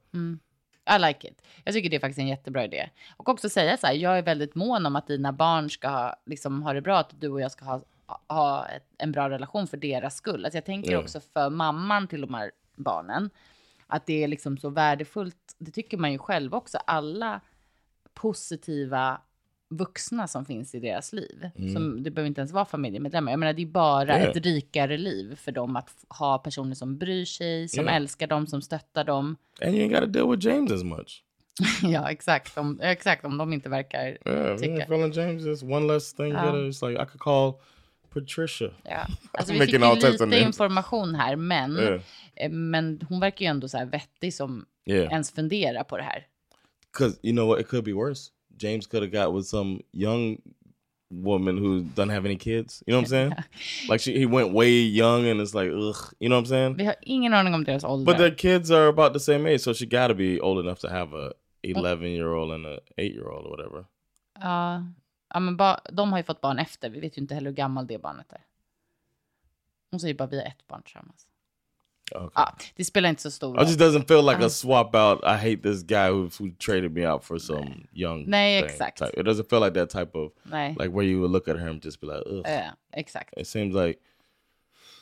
I 0.90 0.98
like 0.98 1.28
it. 1.28 1.42
Jag 1.64 1.74
tycker 1.74 1.90
det 1.90 1.96
är 1.96 2.00
faktiskt 2.00 2.18
en 2.18 2.28
jättebra 2.28 2.64
idé. 2.64 2.90
Och 3.16 3.28
också 3.28 3.48
säga 3.48 3.76
så 3.76 3.86
här, 3.86 3.94
jag 3.94 4.18
är 4.18 4.22
väldigt 4.22 4.54
mån 4.54 4.86
om 4.86 4.96
att 4.96 5.06
dina 5.06 5.32
barn 5.32 5.70
ska 5.70 5.88
ha, 5.88 6.16
liksom, 6.26 6.62
ha 6.62 6.72
det 6.72 6.80
bra, 6.82 6.98
att 6.98 7.20
du 7.20 7.28
och 7.28 7.40
jag 7.40 7.52
ska 7.52 7.64
ha, 7.64 7.82
ha 8.28 8.66
ett, 8.68 8.86
en 8.98 9.12
bra 9.12 9.30
relation 9.30 9.66
för 9.66 9.76
deras 9.76 10.16
skull. 10.16 10.44
Alltså 10.44 10.56
jag 10.56 10.64
tänker 10.64 10.92
Ja. 10.92 10.98
också 10.98 11.20
för 11.20 11.50
mamman 11.50 12.08
till 12.08 12.20
de 12.20 12.34
här 12.34 12.50
barnen, 12.76 13.30
att 13.86 14.06
det 14.06 14.24
är 14.24 14.28
liksom 14.28 14.58
så 14.58 14.68
värdefullt, 14.70 15.54
det 15.58 15.70
tycker 15.70 15.96
man 15.96 16.12
ju 16.12 16.18
själv 16.18 16.54
också, 16.54 16.78
alla 16.86 17.40
positiva 18.14 19.20
vuxna 19.76 20.28
som 20.28 20.44
finns 20.44 20.74
i 20.74 20.80
deras 20.80 21.12
liv. 21.12 21.48
Som, 21.74 22.02
det 22.02 22.10
behöver 22.10 22.26
inte 22.28 22.40
ens 22.40 22.52
vara 22.52 22.64
familjemedlemmar. 22.64 23.32
Jag 23.32 23.38
menar, 23.38 23.52
det 23.52 23.62
är 23.62 23.66
bara 23.66 24.06
Ja. 24.20 24.26
ett 24.30 24.36
rikare 24.36 24.96
liv 24.98 25.36
för 25.36 25.52
dem 25.52 25.76
att 25.76 25.90
ha 26.08 26.38
personer 26.38 26.74
som 26.74 26.98
bryr 26.98 27.24
sig, 27.24 27.68
som 27.68 27.84
Ja. 27.84 27.90
älskar 27.90 28.26
dem, 28.26 28.46
som 28.46 28.62
stöttar 28.62 29.04
dem. 29.04 29.36
And 29.64 29.74
you 29.74 29.84
ain't 29.88 29.90
got 29.92 30.00
to 30.00 30.06
deal 30.06 30.30
with 30.30 30.46
James 30.46 30.72
as 30.72 30.82
much. 30.84 31.24
Ja, 31.82 32.10
exakt. 32.10 32.58
Om, 32.58 32.80
exakt, 32.82 33.24
om 33.24 33.38
de 33.38 33.52
inte 33.52 33.68
verkar 33.68 34.18
Yeah, 34.26 34.58
tycka. 34.58 34.82
feeling 34.84 35.12
James, 35.12 35.42
it's 35.42 35.72
one 35.76 35.92
less 35.92 36.14
thing. 36.14 36.26
You 36.26 36.36
gotta, 36.44 36.58
it's 36.58 36.88
like 36.88 37.02
I 37.02 37.06
could 37.06 37.20
call 37.20 37.52
Patricia. 38.14 38.70
Ja. 38.84 39.06
Alltså, 39.32 39.52
vi 39.52 39.60
fick 39.60 39.72
ju 39.72 39.78
lite 39.78 40.26
names. 40.26 40.42
information 40.46 41.14
här, 41.14 41.36
men, 41.36 41.76
Yeah. 41.76 42.00
eh, 42.36 42.50
men 42.50 43.00
hon 43.08 43.20
verkar 43.20 43.44
ju 43.44 43.50
ändå 43.50 43.68
så 43.68 43.78
här 43.78 43.86
vettig 43.86 44.34
som 44.34 44.66
Yeah. 44.86 45.12
ens 45.12 45.30
funderar 45.30 45.84
på 45.84 45.96
det 45.96 46.02
här. 46.02 46.26
Because 46.92 47.18
you 47.22 47.32
know 47.36 47.48
what? 47.48 47.60
It 47.60 47.68
could 47.68 47.84
be 47.84 47.92
worse. 47.92 48.30
James 48.56 48.86
could 48.86 49.02
have 49.02 49.12
got 49.12 49.32
with 49.32 49.46
some 49.46 49.80
young 49.92 50.38
woman 51.10 51.58
who 51.58 51.82
doesn't 51.82 52.10
have 52.10 52.24
any 52.24 52.36
kids. 52.36 52.82
You 52.86 52.92
know 52.92 52.98
what 52.98 53.04
I'm 53.04 53.08
saying? 53.08 53.32
like 53.88 54.00
she, 54.00 54.18
he 54.18 54.26
went 54.26 54.52
way 54.52 54.70
young, 54.70 55.26
and 55.26 55.40
it's 55.40 55.54
like, 55.54 55.70
ugh. 55.70 56.14
You 56.20 56.28
know 56.28 56.36
what 56.36 56.40
I'm 56.40 56.46
saying? 56.46 56.76
Vi 56.76 56.84
har 56.84 56.96
ingen 57.02 57.34
aning 57.34 57.54
om 57.54 57.64
deras 57.64 57.84
ålder. 57.84 58.04
But 58.04 58.18
their 58.18 58.30
kids 58.30 58.70
are 58.70 58.86
about 58.86 59.12
the 59.12 59.20
same 59.20 59.46
age, 59.46 59.60
so 59.60 59.72
she 59.72 59.86
got 59.86 60.08
to 60.08 60.14
be 60.14 60.40
old 60.40 60.64
enough 60.64 60.78
to 60.80 60.88
have 60.88 61.12
a 61.14 61.32
11 61.62 62.10
year 62.10 62.32
old 62.32 62.52
and 62.52 62.66
a 62.66 62.80
8 62.98 63.14
year 63.14 63.28
old 63.28 63.46
or 63.46 63.50
whatever. 63.50 63.84
Ja, 64.40 64.84
ja, 65.34 65.40
men 65.40 65.56
ba, 65.56 65.80
de 65.92 66.12
har 66.12 66.18
ju 66.18 66.24
fått 66.24 66.40
barn 66.40 66.58
efter. 66.58 66.90
Vi 66.90 67.00
vet 67.00 67.18
ju 67.18 67.22
inte 67.22 67.34
heller 67.34 67.50
hur 67.50 67.56
gammal 67.56 67.86
det 67.86 67.98
barnet 67.98 68.32
är. 68.32 68.44
Hon 69.90 70.00
säger 70.00 70.14
bara 70.14 70.28
vi 70.28 70.36
har 70.36 70.46
ett 70.46 70.66
barn 70.66 70.82
tillsammans. 70.82 71.26
Okay. 72.16 72.28
Ja, 72.34 72.54
det 72.76 72.84
spelar 72.84 73.08
inte 73.08 73.22
så 73.22 73.30
stor 73.30 73.54
It 73.54 73.58
roll. 73.58 73.66
just 73.68 73.80
doesn't 73.80 74.08
feel 74.08 74.24
like 74.24 74.38
Uh. 74.40 74.46
a 74.46 74.50
swap 74.50 74.94
out. 74.94 75.18
I 75.24 75.36
hate 75.50 75.56
this 75.62 75.82
guy 75.82 76.08
who, 76.10 76.30
who 76.40 76.50
traded 76.58 76.92
me 76.92 77.06
out 77.12 77.24
for 77.24 77.38
some 77.38 77.86
young. 77.92 78.24
Nej, 78.30 78.60
thing 78.60 78.70
exakt. 78.70 78.98
type. 78.98 79.20
It 79.20 79.26
doesn't 79.26 79.48
feel 79.50 79.60
like 79.60 79.74
that 79.80 79.90
type 79.90 80.18
of 80.18 80.32
Nej, 80.42 80.68
like 80.78 80.90
where 80.90 81.06
you 81.08 81.18
would 81.20 81.30
look 81.32 81.48
at 81.48 81.56
and 81.56 81.84
just 81.84 82.00
be 82.00 82.06
like, 82.06 82.22
ugh. 82.30 82.42
eh, 82.46 82.70
exakt. 82.92 83.34
It 83.38 83.46
seems 83.46 83.74
like 83.74 83.98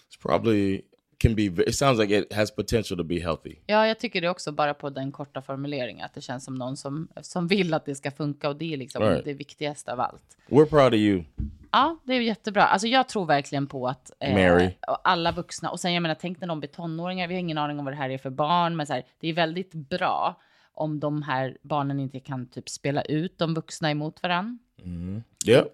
it's 0.09 0.17
probably 0.23 0.83
can 1.19 1.35
be. 1.35 1.43
It 1.67 1.75
sounds 1.75 1.99
like 2.01 2.19
it 2.19 2.33
has 2.33 2.51
potential 2.51 2.97
to 2.99 3.05
be 3.05 3.21
healthy. 3.21 3.57
Ja, 3.67 3.87
jag 3.87 3.99
tycker 3.99 4.21
det 4.21 4.29
också 4.29 4.53
bara 4.53 4.75
på 4.75 4.91
den 4.91 5.13
korta 5.13 5.43
formuleringen. 5.43 6.05
Att 6.05 6.15
det 6.15 6.21
känns 6.21 6.45
som 6.45 6.55
någon 6.55 6.77
som, 6.77 7.09
som 7.23 7.47
vill 7.47 7.75
att 7.75 7.85
det 7.87 7.95
ska 7.95 8.11
funka 8.11 8.49
och 8.49 8.57
det 8.57 8.73
är 8.73 8.77
liksom 8.77 9.03
Right. 9.03 9.25
det 9.25 9.35
viktigaste 9.35 9.93
av 9.93 10.01
allt. 10.01 10.37
We're 10.49 10.65
proud 10.67 10.95
of 10.95 10.99
you. 11.01 11.25
Ja, 11.73 11.97
det 12.05 12.15
är 12.15 12.21
jättebra. 12.21 12.65
Alltså 12.67 12.87
jag 12.89 13.09
tror 13.09 13.27
verkligen 13.27 13.67
på 13.67 13.89
att 13.89 14.11
eh, 14.21 14.35
Mary. 14.35 14.71
alla 15.05 15.33
vuxna, 15.33 15.71
och 15.71 15.81
sen 15.81 15.95
jag 15.95 16.03
menar, 16.03 16.15
tänk 16.21 16.41
när 16.41 16.49
de 16.49 16.61
blir 16.61 16.69
tonåringar, 16.71 17.29
vi 17.29 17.35
har 17.35 17.41
ingen 17.41 17.59
aning 17.59 17.79
om 17.79 17.85
vad 17.85 17.95
det 17.95 17.99
här 17.99 18.11
är 18.11 18.19
för 18.19 18.31
barn, 18.31 18.77
men 18.77 18.87
så 18.87 18.93
här, 18.93 19.05
det 19.21 19.29
är 19.29 19.33
väldigt 19.33 19.75
bra 19.75 20.41
om 20.75 21.01
de 21.01 21.23
här 21.23 21.59
barnen 21.63 22.01
inte 22.01 22.21
kan 22.21 22.47
typ 22.47 22.69
spela 22.69 23.03
ut 23.03 23.39
de 23.39 23.55
vuxna 23.55 23.91
emot 23.91 24.23
varandra. 24.23 24.59
Mm. 24.85 25.23
Yep. 25.47 25.67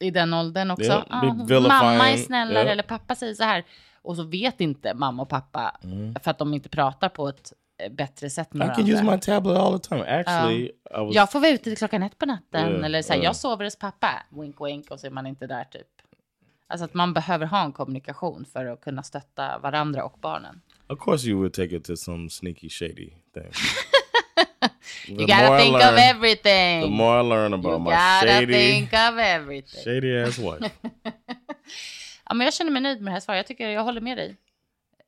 I 0.00 0.10
den 0.10 0.34
åldern 0.34 0.70
också. 0.70 1.04
Hon- 1.10 1.46
vilifying, 1.46 1.68
mamma 1.68 2.10
är 2.10 2.16
snällare 2.16 2.64
ja. 2.64 2.70
eller 2.70 2.82
pappa 2.82 3.14
säger 3.14 3.34
så 3.34 3.44
här. 3.44 3.64
Och 4.02 4.16
så 4.16 4.22
vet 4.22 4.60
inte 4.60 4.94
mamma 4.94 5.22
och 5.22 5.28
pappa 5.28 5.76
Mm. 5.84 6.14
för 6.22 6.30
att 6.30 6.38
de 6.38 6.54
inte 6.54 6.68
pratar 6.68 7.08
på 7.08 7.28
ett 7.28 7.52
bättre 7.90 8.30
sätt 8.30 8.54
med 8.54 8.66
I 8.66 8.74
can 8.74 8.88
use 8.88 9.02
my 9.02 9.18
tablet 9.20 9.56
all 9.56 9.80
the 9.80 9.88
time. 9.88 10.04
Actually, 10.20 10.64
I 10.64 10.70
was 10.90 11.14
Jag 11.14 11.32
får 11.32 11.40
vara 11.40 11.50
ute 11.50 11.64
till 11.64 11.76
klockan 11.76 12.02
ett 12.02 12.18
på 12.18 12.26
natten. 12.26 12.72
Ja, 12.78 12.84
eller 12.84 13.02
så 13.02 13.12
här, 13.12 13.20
ja. 13.20 13.24
jag 13.24 13.36
sover 13.36 13.64
hos 13.64 13.76
pappa. 13.76 14.22
Wink 14.30 14.56
wink 14.60 14.90
och 14.90 15.00
så 15.00 15.06
är 15.06 15.10
man 15.10 15.26
inte 15.26 15.46
där 15.46 15.64
typ. 15.64 15.86
Alltså 16.66 16.84
att 16.84 16.94
man 16.94 17.12
behöver 17.14 17.46
ha 17.46 17.64
en 17.64 17.72
kommunikation 17.72 18.44
för 18.52 18.66
att 18.66 18.80
kunna 18.80 19.02
stötta 19.02 19.58
varandra 19.58 20.04
och 20.04 20.18
barnen. 20.20 20.60
Of 20.88 20.98
course, 20.98 21.28
you 21.28 21.38
would 21.38 21.52
take 21.52 21.76
it 21.76 21.84
to 21.84 21.96
some 21.96 22.30
sneaky, 22.30 22.68
shady 22.68 23.10
thing. 23.34 23.52
You 25.08 25.18
gotta 25.26 25.58
think 25.58 25.74
of 25.74 25.80
learn- 25.82 25.98
everything. 25.98 26.82
The 26.82 26.88
more 26.90 27.20
I 27.20 27.28
learn 27.28 27.52
you 27.52 27.60
about 27.60 27.80
my 27.80 27.90
gotta 27.90 28.26
shady, 28.40 28.52
think 28.52 28.92
of 28.92 29.18
everything. 29.18 29.84
shady 29.84 30.22
ass 30.22 30.38
wife. 30.38 30.70
Ja, 32.28 32.34
men 32.34 32.44
jag 32.44 32.54
känner 32.54 32.70
mig 32.70 32.82
nöjd 32.82 33.00
med 33.00 33.06
det 33.06 33.12
här 33.12 33.20
svaret. 33.20 33.38
Jag 33.38 33.46
tycker 33.46 33.68
jag 33.68 33.84
håller 33.84 34.00
med 34.00 34.18
dig. 34.18 34.36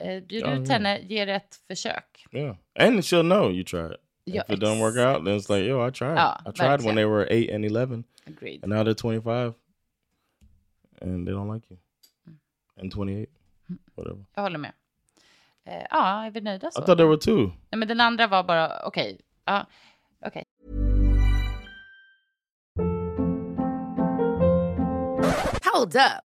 Eh, 0.01 0.23
Bjud 0.23 0.43
Ja, 0.43 0.55
ut 0.55 0.69
henne, 0.69 0.99
ge 1.01 1.25
det 1.25 1.35
ett 1.35 1.61
försök. 1.67 2.27
Yeah, 2.33 2.57
and 2.79 3.01
she'll 3.01 3.23
know 3.23 3.51
you 3.53 3.65
tried. 3.65 3.97
Ja, 4.25 4.43
if 4.49 4.51
it 4.51 4.61
don't 4.61 4.79
work 4.81 4.97
out, 4.97 5.25
then 5.25 5.37
it's 5.39 5.49
like, 5.55 5.67
yo, 5.69 5.89
I 5.89 5.91
tried. 5.91 6.17
Ja, 6.17 6.41
I 6.47 6.53
tried 6.53 6.69
when 6.69 6.79
verkligen. 6.79 6.97
they 6.97 7.05
were 7.05 7.27
eight 7.31 7.51
and 7.55 7.65
eleven, 7.65 8.05
Agreed. 8.27 8.63
and 8.65 8.73
now 8.73 8.83
they're 8.85 8.95
twenty-five, 8.95 9.55
and 11.01 11.27
they 11.27 11.35
don't 11.35 11.55
like 11.55 11.67
you, 11.71 11.79
and 12.77 12.93
twenty-eight, 12.93 13.31
whatever. 13.95 14.25
Jag 14.35 14.43
håller 14.43 14.59
med. 14.59 14.73
Eh, 15.65 15.87
ja, 15.91 16.25
är 16.27 16.31
vi 16.31 16.41
nöjda 16.41 16.71
så? 16.71 16.81
I 16.81 16.85
thought 16.85 16.99
there 16.99 17.09
were 17.09 17.19
two. 17.19 17.51
Nej, 17.71 17.79
men 17.79 17.89
den 17.89 18.01
andra 18.01 18.27
var 18.27 18.45
bara, 18.45 18.87
okej. 18.87 19.21
Ja, 19.45 19.67
okej. 20.27 20.45
Hold 25.73 25.97
up. 25.97 26.25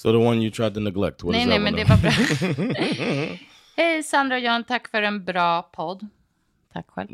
So 0.00 0.12
the 0.12 0.18
one 0.18 0.40
you 0.40 0.50
tried 0.50 0.74
to 0.74 0.80
neglect. 0.80 1.22
What 1.22 1.32
Nej, 1.32 1.46
nej, 1.46 1.58
men 1.58 1.74
det 1.74 1.84
var 1.84 1.96
bra. 1.96 2.10
Hej 3.76 4.02
Sandra 4.02 4.36
och 4.36 4.42
Jan, 4.42 4.64
tack 4.64 4.88
för 4.88 5.02
en 5.02 5.24
bra 5.24 5.62
podd. 5.62 6.06
Tack 6.72 6.90
själv. 6.90 7.08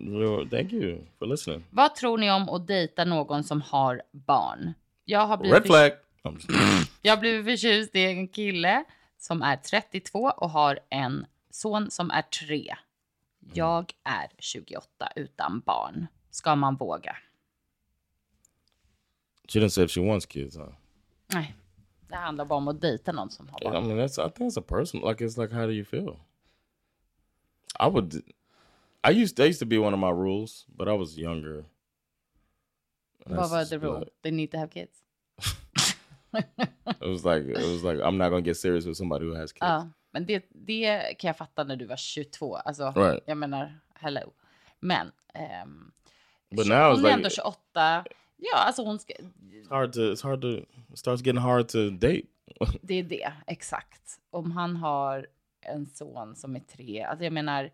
Thank 0.51 0.73
you 0.73 0.99
for 1.19 1.27
listening. 1.27 1.65
Vad 1.71 1.95
tror 1.95 2.19
ni 2.19 2.31
om 2.31 2.49
att 2.49 2.67
dejta 2.67 3.05
någon 3.05 3.45
som 3.45 3.63
har 3.63 4.03
barn? 4.13 4.73
Jag 5.05 5.27
har 5.27 5.37
blivit, 5.37 5.59
Red 5.59 5.67
flag. 5.67 5.93
Jag 7.03 7.21
blivit 7.21 7.45
förtjust 7.47 7.97
i 7.97 8.05
en 8.05 8.29
kille 8.29 8.85
som 9.19 9.43
är 9.43 9.57
32 9.57 10.19
och 10.19 10.51
har 10.51 10.79
en 10.91 11.27
son 11.51 11.91
som 11.91 12.11
är 12.11 12.23
3. 12.23 12.75
Jag 13.55 13.93
är 14.05 14.31
28 14.39 14.87
utan 15.17 15.61
barn. 15.61 16.07
Ska 16.31 16.57
man 16.57 16.77
våga? 16.77 17.17
She 19.49 19.59
didn't 19.59 19.69
say 19.69 19.85
if 19.85 19.91
she 19.91 20.01
wants 20.01 20.27
kids, 20.27 20.57
huh? 20.57 20.69
Nej, 21.33 21.55
det 22.17 22.25
handlar 22.25 22.45
bara 22.45 22.57
om 22.57 22.69
att 22.69 22.81
dejta 22.81 23.13
någon 23.13 23.31
som 23.31 23.49
har 23.49 23.61
I 23.63 23.65
barn. 23.65 23.87
mean, 23.89 23.99
that's 24.09 24.27
I 24.29 24.31
think 24.31 24.53
it's 24.53 24.59
a 24.61 24.65
person. 24.69 25.01
Like 25.01 25.25
it's 25.25 25.41
like, 25.43 25.55
how 25.55 25.67
do 25.67 25.73
you 25.73 25.85
feel? 25.85 26.17
I 27.81 27.89
would. 27.91 28.15
I 29.09 29.23
used 29.23 29.37
that 29.37 29.47
used 29.47 29.61
to 29.61 29.67
be 29.67 29.79
one 29.79 29.95
of 29.95 30.01
my 30.01 30.11
rules, 30.25 30.67
but 30.69 30.89
I 30.89 30.93
was 30.97 31.17
younger. 31.19 31.65
And 33.27 33.37
Vad 33.37 33.51
var 33.51 33.65
the 33.65 33.79
rule? 33.79 33.99
like- 34.01 34.11
They 34.23 34.33
need 34.33 34.51
to 34.51 34.59
have 34.59 34.71
kids? 34.71 35.03
It 37.01 37.01
was 37.09 37.25
like 37.25 37.47
it 37.49 37.57
was 37.73 37.83
like 37.83 37.99
I'm 38.03 38.17
not 38.19 38.31
gonna 38.31 38.41
get 38.45 38.57
serious 38.57 38.87
with 38.87 38.97
somebody 38.97 39.25
who 39.27 39.35
has 39.35 39.53
kids. 39.53 39.61
Ja, 39.61 39.89
men 40.11 40.27
det, 40.27 40.45
det 40.51 41.15
kan 41.19 41.29
jag 41.29 41.37
fatta 41.37 41.65
när 41.65 41.77
du 41.77 41.85
var 41.87 41.97
22. 41.97 42.57
Alltså, 42.57 42.93
Right. 42.97 43.23
jag 43.27 43.37
menar, 43.39 43.79
hello. 43.95 44.33
Men, 44.81 45.13
ehm, 45.35 45.93
But 46.51 46.67
now 46.67 46.75
it's 46.77 46.91
hon 46.95 46.99
är 46.99 47.03
like- 47.03 47.13
ändå 47.15 47.29
28. 47.31 48.05
Ja, 48.37 48.57
alltså 48.59 48.83
hon 48.85 48.99
ska, 48.99 49.13
It's 49.15 49.69
hard 49.71 49.93
to. 49.93 49.99
It's 50.01 50.23
hard 50.23 50.41
to. 50.41 50.49
It 50.93 50.99
starts 50.99 51.23
getting 51.27 51.43
hard 51.43 51.69
to 51.69 51.91
date. 51.91 52.23
det 52.83 52.95
är 52.95 53.03
det, 53.03 53.33
exakt. 53.47 54.21
Om 54.31 54.51
han 54.53 54.77
har 54.77 55.27
en 55.61 55.87
son 55.87 56.37
som 56.37 56.57
är 56.57 56.61
tre, 56.61 57.03
alltså 57.03 57.25
jag 57.25 57.33
menar, 57.33 57.71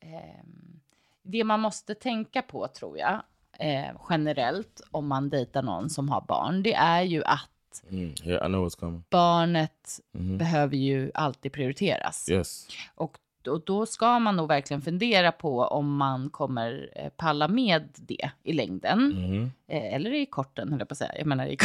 ehm, 0.00 0.80
det 1.22 1.44
man 1.44 1.60
måste 1.60 1.94
tänka 1.94 2.42
på 2.42 2.68
tror 2.68 2.98
jag, 2.98 3.22
eh, 3.58 3.96
generellt 4.10 4.80
om 4.90 5.08
man 5.08 5.28
dejtar 5.30 5.62
någon 5.62 5.90
som 5.90 6.08
har 6.08 6.20
barn, 6.20 6.62
det 6.62 6.74
är 6.74 7.02
ju 7.02 7.24
att 7.24 7.50
Mm, 7.90 8.14
yeah, 8.24 9.02
barnet 9.10 10.00
Mhm. 10.12 10.38
behöver 10.38 10.76
ju 10.76 11.10
alltid 11.14 11.52
prioriteras. 11.52 12.28
Yes. 12.30 12.68
Och 12.94 13.18
då, 13.48 13.58
då 13.58 13.86
ska 13.86 14.18
man 14.18 14.36
nog 14.36 14.48
verkligen 14.48 14.82
fundera 14.82 15.32
på 15.32 15.60
om 15.60 15.96
man 15.96 16.30
kommer 16.30 16.90
eh, 16.96 17.08
palla 17.08 17.48
med 17.48 17.88
det 17.94 18.30
i 18.42 18.52
längden. 18.52 18.98
Mhm. 19.08 19.52
Eh, 19.68 19.94
eller 19.94 20.14
i 20.14 20.26
korten, 20.26 20.68
höll 20.70 20.78
jag 20.78 20.88
på 20.88 20.92
att 20.92 20.98
säga. 20.98 21.18
Jag 21.18 21.26
menar, 21.26 21.46
i, 21.46 21.56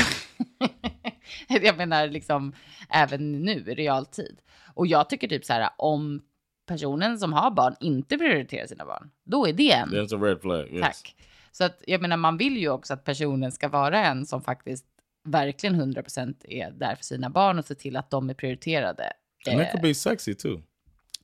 jag 1.48 1.78
menar 1.78 2.08
liksom 2.08 2.54
även 2.90 3.32
nu 3.32 3.52
i 3.52 3.76
realtid. 3.76 4.38
Och 4.74 4.88
jag 4.88 5.10
tycker 5.10 5.28
typ 5.28 5.46
så 5.46 5.54
här, 5.54 5.70
om 5.78 6.22
personen 6.68 7.20
som 7.20 7.34
har 7.34 7.52
barn 7.52 7.76
inte 7.80 8.18
prioriterar 8.18 8.68
sina 8.68 8.86
barn, 8.86 9.12
då 9.24 9.48
är 9.48 9.54
det 9.54 9.72
en. 9.72 9.90
That's 9.90 10.16
a 10.16 10.26
red 10.26 10.42
flag. 10.42 10.68
Yes. 10.72 10.82
Tack. 10.82 11.16
Så 11.52 11.64
att 11.64 11.84
jag 11.88 12.02
menar, 12.02 12.18
man 12.18 12.38
vill 12.38 12.58
ju 12.58 12.70
också 12.70 12.94
att 12.94 13.04
personen 13.04 13.52
ska 13.52 13.68
vara 13.70 14.06
en 14.06 14.26
som 14.26 14.42
faktiskt 14.42 14.86
verkligen 15.24 15.94
100% 15.94 16.36
är 16.48 16.72
där 16.72 16.96
för 16.96 17.04
sina 17.04 17.30
barn 17.30 17.60
och 17.60 17.66
se 17.66 17.76
till 17.76 17.98
att 17.98 18.10
de 18.10 18.30
är 18.30 18.34
prioriterade. 18.34 19.14
And 19.48 19.58
that 19.60 19.68
Eh, 19.68 19.72
could 19.72 19.82
be 19.82 19.94
sexy 19.96 20.34
too. 20.34 20.62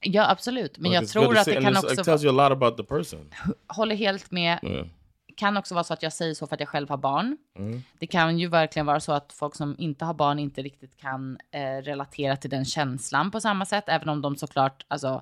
Ja, 0.01 0.29
absolut. 0.31 0.77
Men 0.77 0.91
Like, 0.91 1.01
jag 1.01 1.09
tror 1.09 1.37
att 1.37 1.45
det 1.45 1.61
kan 1.61 1.77
också 1.77 1.93
It 1.93 2.03
tells 2.03 2.23
you 2.23 2.39
a 2.39 2.49
lot 2.49 2.57
about 2.57 2.77
the 2.77 2.83
person. 2.83 3.33
håller 3.67 3.95
helt 3.95 4.31
med, 4.31 4.59
Yeah. 4.63 4.87
kan 5.35 5.57
också 5.57 5.73
vara 5.75 5.83
så 5.83 5.93
att 5.93 6.03
jag 6.03 6.13
säger 6.13 6.33
så 6.33 6.47
för 6.47 6.55
att 6.55 6.59
jag 6.59 6.69
själv 6.69 6.89
har 6.89 6.97
barn. 6.97 7.37
Mhm. 7.59 7.83
Det 7.99 8.07
kan 8.07 8.39
ju 8.39 8.47
verkligen 8.47 8.85
vara 8.85 8.99
så 8.99 9.11
att 9.11 9.33
folk 9.33 9.55
som 9.55 9.75
inte 9.79 10.05
har 10.05 10.13
barn 10.13 10.39
inte 10.39 10.61
riktigt 10.61 10.97
kan 10.97 11.37
eh, 11.51 11.81
relatera 11.81 12.35
till 12.35 12.49
den 12.49 12.65
känslan 12.65 13.31
på 13.31 13.41
samma 13.41 13.65
sätt, 13.65 13.83
även 13.87 14.09
om 14.09 14.21
de 14.21 14.35
såklart 14.35 14.85
alltså, 14.87 15.21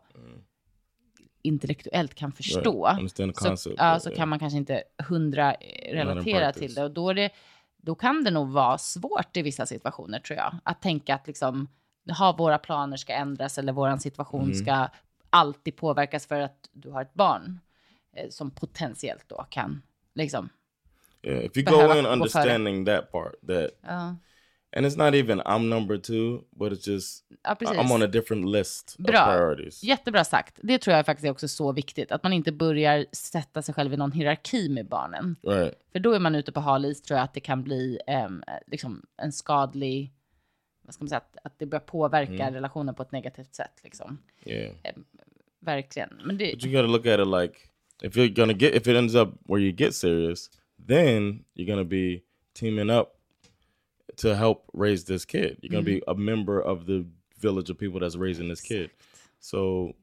intellektuellt 1.42 2.16
kan 2.16 2.32
förstå. 2.32 2.88
Mm. 2.88 3.08
the 3.08 3.58
så, 3.58 3.74
ja, 3.78 4.00
så 4.00 4.10
yeah. 4.10 4.18
kan 4.18 4.30
man 4.30 4.40
kanske 4.40 4.58
inte 4.58 4.84
hundra 5.08 5.54
eh, 5.54 5.94
relatera 5.94 6.52
till 6.52 6.74
det. 6.74 6.84
Och 6.84 6.92
då, 6.92 7.10
är 7.10 7.14
det. 7.14 7.30
då 7.78 7.96
kan 7.96 8.24
det 8.24 8.32
nog 8.32 8.50
vara 8.50 8.78
svårt 8.78 9.38
i 9.38 9.42
vissa 9.42 9.66
situationer 9.66 10.20
tror 10.20 10.38
jag. 10.38 10.56
Att 10.64 10.82
tänka 10.82 11.16
att 11.16 11.28
liksom, 11.28 11.68
ha, 12.14 12.36
våra 12.38 12.58
planer 12.58 12.98
ska 12.98 13.14
ändras 13.14 13.58
eller 13.58 13.74
vår 13.74 13.98
situation 13.98 14.44
Mm. 14.44 14.56
ska 14.56 14.88
alltid 15.30 15.76
påverkas 15.76 16.26
för 16.28 16.40
att 16.40 16.70
du 16.72 16.90
har 16.92 17.02
ett 17.02 17.14
barn. 17.14 17.60
Eh, 18.16 18.30
som 18.30 18.52
potentiellt 18.52 19.24
då 19.28 19.46
kan 19.50 19.82
liksom, 20.16 20.50
Yeah, 21.24 21.46
if 21.46 21.58
you 21.58 21.66
go 21.66 22.00
in 22.00 22.06
understanding 22.06 22.86
that 22.86 23.12
part, 23.12 23.34
that 23.48 23.72
ja. 23.82 24.16
And 24.78 24.86
it's 24.86 24.98
not 24.98 25.14
even 25.16 25.42
I'm 25.42 25.70
number 25.70 25.98
two, 25.98 26.42
but 26.60 26.72
it's 26.74 26.90
just 26.92 27.24
Ja. 27.44 27.54
I'm 27.60 27.92
on 27.94 28.02
a 28.04 28.08
different 28.08 28.46
list 28.50 28.96
Bra. 28.98 29.20
of 29.22 29.34
priorities. 29.38 29.84
Jättebra 29.84 30.24
sagt. 30.24 30.60
Det 30.64 30.78
tror 30.78 30.96
jag 30.96 31.06
faktiskt 31.06 31.26
är 31.26 31.32
också 31.32 31.48
så 31.48 31.72
viktigt. 31.72 32.12
Att 32.12 32.24
man 32.24 32.34
inte 32.34 32.52
börjar 32.52 33.06
sätta 33.12 33.62
sig 33.62 33.74
själv 33.76 33.94
i 33.94 33.98
någon 33.98 34.12
hierarki 34.12 34.70
med 34.70 34.88
barnen. 34.88 35.36
Right. 35.44 35.74
För 35.92 36.00
då 36.00 36.14
är 36.14 36.20
man 36.20 36.36
ute 36.36 36.52
på 36.52 36.60
hal 36.60 36.86
is 36.86 37.02
tror 37.02 37.18
jag 37.18 37.24
att 37.24 37.34
det 37.34 37.40
kan 37.40 37.64
bli 37.64 38.00
em, 38.08 38.44
liksom 38.68 39.06
en 39.18 39.32
skadlig, 39.32 40.14
vad 40.88 40.94
ska 40.94 41.04
man 41.04 41.10
säga, 41.10 41.18
att, 41.18 41.38
att 41.44 41.60
det 41.60 41.66
börjar 41.66 41.82
påverka 41.86 42.34
Mm. 42.34 42.54
relationen 42.54 42.96
på 42.96 43.04
ett 43.04 43.12
negativt 43.12 43.56
sätt. 43.56 43.80
Liksom. 43.84 44.18
Yeah. 44.46 44.74
Verkligen. 45.60 46.10
Men 46.24 46.38
det, 46.38 46.52
But 46.54 46.64
you 46.66 46.74
gotta 46.74 46.88
look 46.92 47.06
at 47.06 47.20
it 47.20 47.28
like 47.28 47.60
if 48.02 48.16
you're 48.16 48.34
gonna 48.36 48.54
get 48.54 48.76
if 48.76 48.88
it 48.88 48.96
ends 48.96 49.16
up 49.16 49.30
where 49.46 49.62
you 49.62 49.72
get 49.72 49.96
serious, 49.96 50.50
then 50.88 51.44
you're 51.56 51.68
gonna 51.70 51.84
be 51.84 52.22
teaming 52.54 52.90
up 52.90 53.14
to 54.16 54.34
help 54.34 54.70
raise 54.74 55.06
this 55.06 55.26
kid. 55.26 55.58
You're 55.62 55.72
gonna 55.72 55.84
be 55.84 56.02
a 56.08 56.14
member 56.16 56.62
of 56.62 56.86
the 56.86 57.06
village 57.40 57.70
of 57.72 57.78
people 57.78 58.00
that's 58.00 58.16
raising 58.16 58.50
this 58.50 58.62
kid. 58.62 58.90
So 59.40 59.94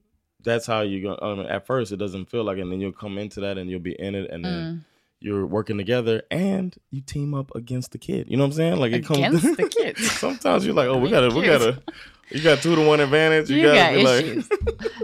that's 0.45 0.67
how 0.67 0.83
you're 0.83 1.03
gonna. 1.03 1.33
I 1.33 1.35
mean, 1.37 1.47
at 1.47 1.67
first, 1.67 1.93
it 1.93 1.97
doesn't 1.99 2.27
feel 2.31 2.45
like, 2.45 2.59
it, 2.59 2.63
and 2.63 2.73
then 2.73 2.81
you'll 2.81 2.93
come 2.93 3.19
into 3.19 3.41
that, 3.41 3.59
and 3.59 3.71
you'll 3.71 3.81
be 3.81 3.95
in 3.99 4.15
it, 4.15 4.31
and 4.31 4.45
then 4.45 4.85
you're 5.25 5.47
working 5.47 5.79
together, 5.79 6.23
and 6.31 6.77
you 6.91 7.01
team 7.01 7.35
up 7.35 7.55
against 7.55 7.91
the 7.93 7.99
kid. 7.99 8.29
You 8.29 8.37
know 8.37 8.45
what 8.45 8.53
I'm 8.53 8.57
saying? 8.57 8.77
Like 8.81 8.93
it 8.93 9.07
comes. 9.07 9.19
Against 9.21 9.57
the 9.63 9.69
kid? 9.69 9.99
sometimes 9.99 10.65
you're 10.67 10.75
like, 10.75 10.89
oh, 10.89 10.99
we 10.99 11.11
gotta, 11.11 11.29
we 11.35 11.47
gotta. 11.47 11.83
You 12.31 12.41
got 12.43 12.63
two 12.63 12.75
to 12.75 12.83
one 12.89 13.01
advantage. 13.03 13.51
You, 13.51 13.57
you 13.57 13.63
gotta 13.69 13.79
got 13.79 13.95
be 13.95 14.03
like. 14.05 14.27
issues. 14.27 14.49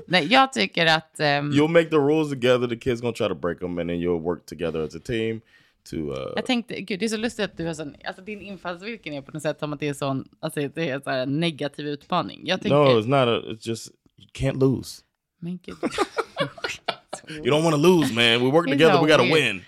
Nej, 0.07 0.27
jag 0.31 0.53
tycker 0.53 0.87
att... 0.87 1.21
em, 1.21 1.53
You'll 1.53 1.69
make 1.69 1.91
the 1.91 1.99
rules 1.99 2.31
together. 2.31 2.67
The 2.69 2.77
kid's 2.77 3.01
gonna 3.01 3.13
try 3.13 3.29
to 3.29 3.35
break 3.35 3.61
them, 3.61 3.79
and 3.79 3.89
then 3.91 3.99
you'll 4.01 4.21
work 4.21 4.47
together 4.47 4.81
as 4.83 4.95
a 4.95 5.01
team 5.05 5.41
to. 5.91 5.97
Uh, 5.97 6.33
Jag 6.37 6.47
tänkte, 6.47 6.81
gud 6.81 6.99
det 7.01 7.05
är 7.07 7.09
så 7.09 7.17
lustigt 7.17 7.45
att 7.45 7.57
du 7.57 7.67
har 7.67 7.75
sån, 7.75 7.95
alltså 8.05 8.23
din 8.23 8.41
infallsvinkel 8.41 9.13
är 9.13 9.23
på 9.23 9.33
något 9.33 9.43
sätt 9.43 9.59
som 9.59 9.73
att 9.73 9.81
det 9.81 9.89
är 9.89 9.95
sån, 9.95 10.29
alltså 10.41 10.61
det 10.75 10.89
är 10.91 11.01
så 11.01 11.11
här 11.11 11.27
negativ 11.27 11.87
utmaning. 11.87 12.41
Jag 12.45 12.61
tänker, 12.63 12.77
no, 12.77 13.01
it's 13.01 13.07
not 13.09 13.29
a. 13.29 13.43
It's 13.49 13.69
just 13.69 13.91
you 14.19 14.29
can't 14.35 14.59
lose. 14.61 15.03
men 15.41 15.59
gud. 15.67 15.77
You 17.29 17.51
don't 17.53 17.63
want 17.63 17.75
to 17.77 17.81
lose, 17.81 18.13
man. 18.13 18.41
We 18.45 18.51
work 18.51 18.67
He's 18.67 18.73
together. 18.73 19.01
We 19.03 19.09
gotta 19.09 19.23
win. 19.35 19.63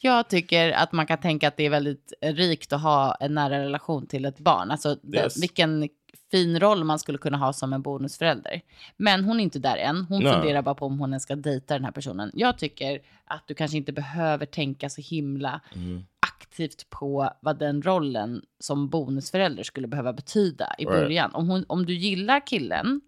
Jag 0.00 0.28
tycker 0.28 0.72
att 0.72 0.92
man 0.92 1.06
kan 1.06 1.18
tänka 1.18 1.48
att 1.48 1.56
det 1.56 1.66
är 1.66 1.70
väldigt 1.70 2.12
rikt 2.22 2.72
att 2.72 2.82
ha 2.82 3.14
en 3.14 3.34
nära 3.34 3.58
relation 3.58 4.06
till 4.06 4.24
ett 4.24 4.38
barn. 4.38 4.70
Alltså 4.70 4.96
det- 5.02 5.18
Yes. 5.18 5.42
vilken 5.42 5.88
fin 6.30 6.60
roll 6.60 6.84
man 6.84 6.98
skulle 6.98 7.18
kunna 7.18 7.38
ha 7.38 7.52
som 7.52 7.72
en 7.72 7.82
bonusförälder. 7.82 8.60
Men 8.96 9.24
hon 9.24 9.40
är 9.40 9.44
inte 9.44 9.58
där 9.58 9.76
än. 9.76 10.04
Hon 10.04 10.22
Nej. 10.22 10.32
funderar 10.32 10.62
bara 10.62 10.74
på 10.74 10.86
om 10.86 10.98
hon 11.00 11.10
ens 11.10 11.22
ska 11.22 11.36
dejta 11.36 11.74
den 11.74 11.84
här 11.84 11.92
personen. 11.92 12.30
Jag 12.34 12.58
tycker 12.58 13.00
att 13.24 13.42
du 13.48 13.54
kanske 13.54 13.76
inte 13.76 13.92
behöver 13.92 14.46
tänka 14.46 14.90
så 14.90 15.00
himla 15.00 15.60
Mm-hmm. 15.74 16.02
aktivt 16.20 16.90
på 16.90 17.30
vad 17.40 17.58
den 17.58 17.82
rollen 17.82 18.42
som 18.58 18.88
bonusförälder 18.88 19.62
skulle 19.62 19.86
behöva 19.88 20.12
betyda 20.12 20.74
i 20.78 20.84
Right. 20.84 20.98
början. 20.98 21.34
Om, 21.34 21.48
hon, 21.48 21.64
om 21.68 21.86
du 21.86 21.94
gillar 21.94 22.46
killen, 22.46 23.00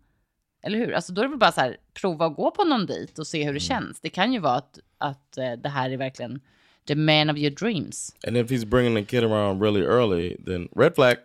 eller 0.62 0.78
hur? 0.78 0.92
Alltså 0.94 1.12
då 1.12 1.20
är 1.20 1.24
det 1.24 1.28
väl 1.30 1.38
bara 1.38 1.52
så 1.52 1.60
här, 1.60 1.76
prova 2.00 2.26
att 2.26 2.36
gå 2.36 2.50
på 2.50 2.64
någon 2.64 2.86
dejt 2.86 3.20
och 3.20 3.26
se 3.26 3.38
hur 3.38 3.44
Mm. 3.44 3.54
det 3.54 3.60
känns. 3.60 4.00
Det 4.00 4.08
kan 4.10 4.32
ju 4.32 4.38
vara 4.38 4.54
att, 4.54 4.78
att 4.98 5.38
eh, 5.38 5.52
det 5.52 5.68
här 5.68 5.90
är 5.90 5.96
verkligen 5.96 6.40
the 6.86 6.94
man 6.94 7.30
of 7.30 7.36
your 7.38 7.50
dreams. 7.50 8.14
And 8.26 8.36
if 8.36 8.50
he's 8.50 8.64
bringing 8.64 8.94
the 8.94 9.04
kid 9.04 9.24
around 9.24 9.62
really 9.62 9.82
early, 9.82 10.36
then 10.46 10.68
red 10.76 10.94
flag, 10.94 11.16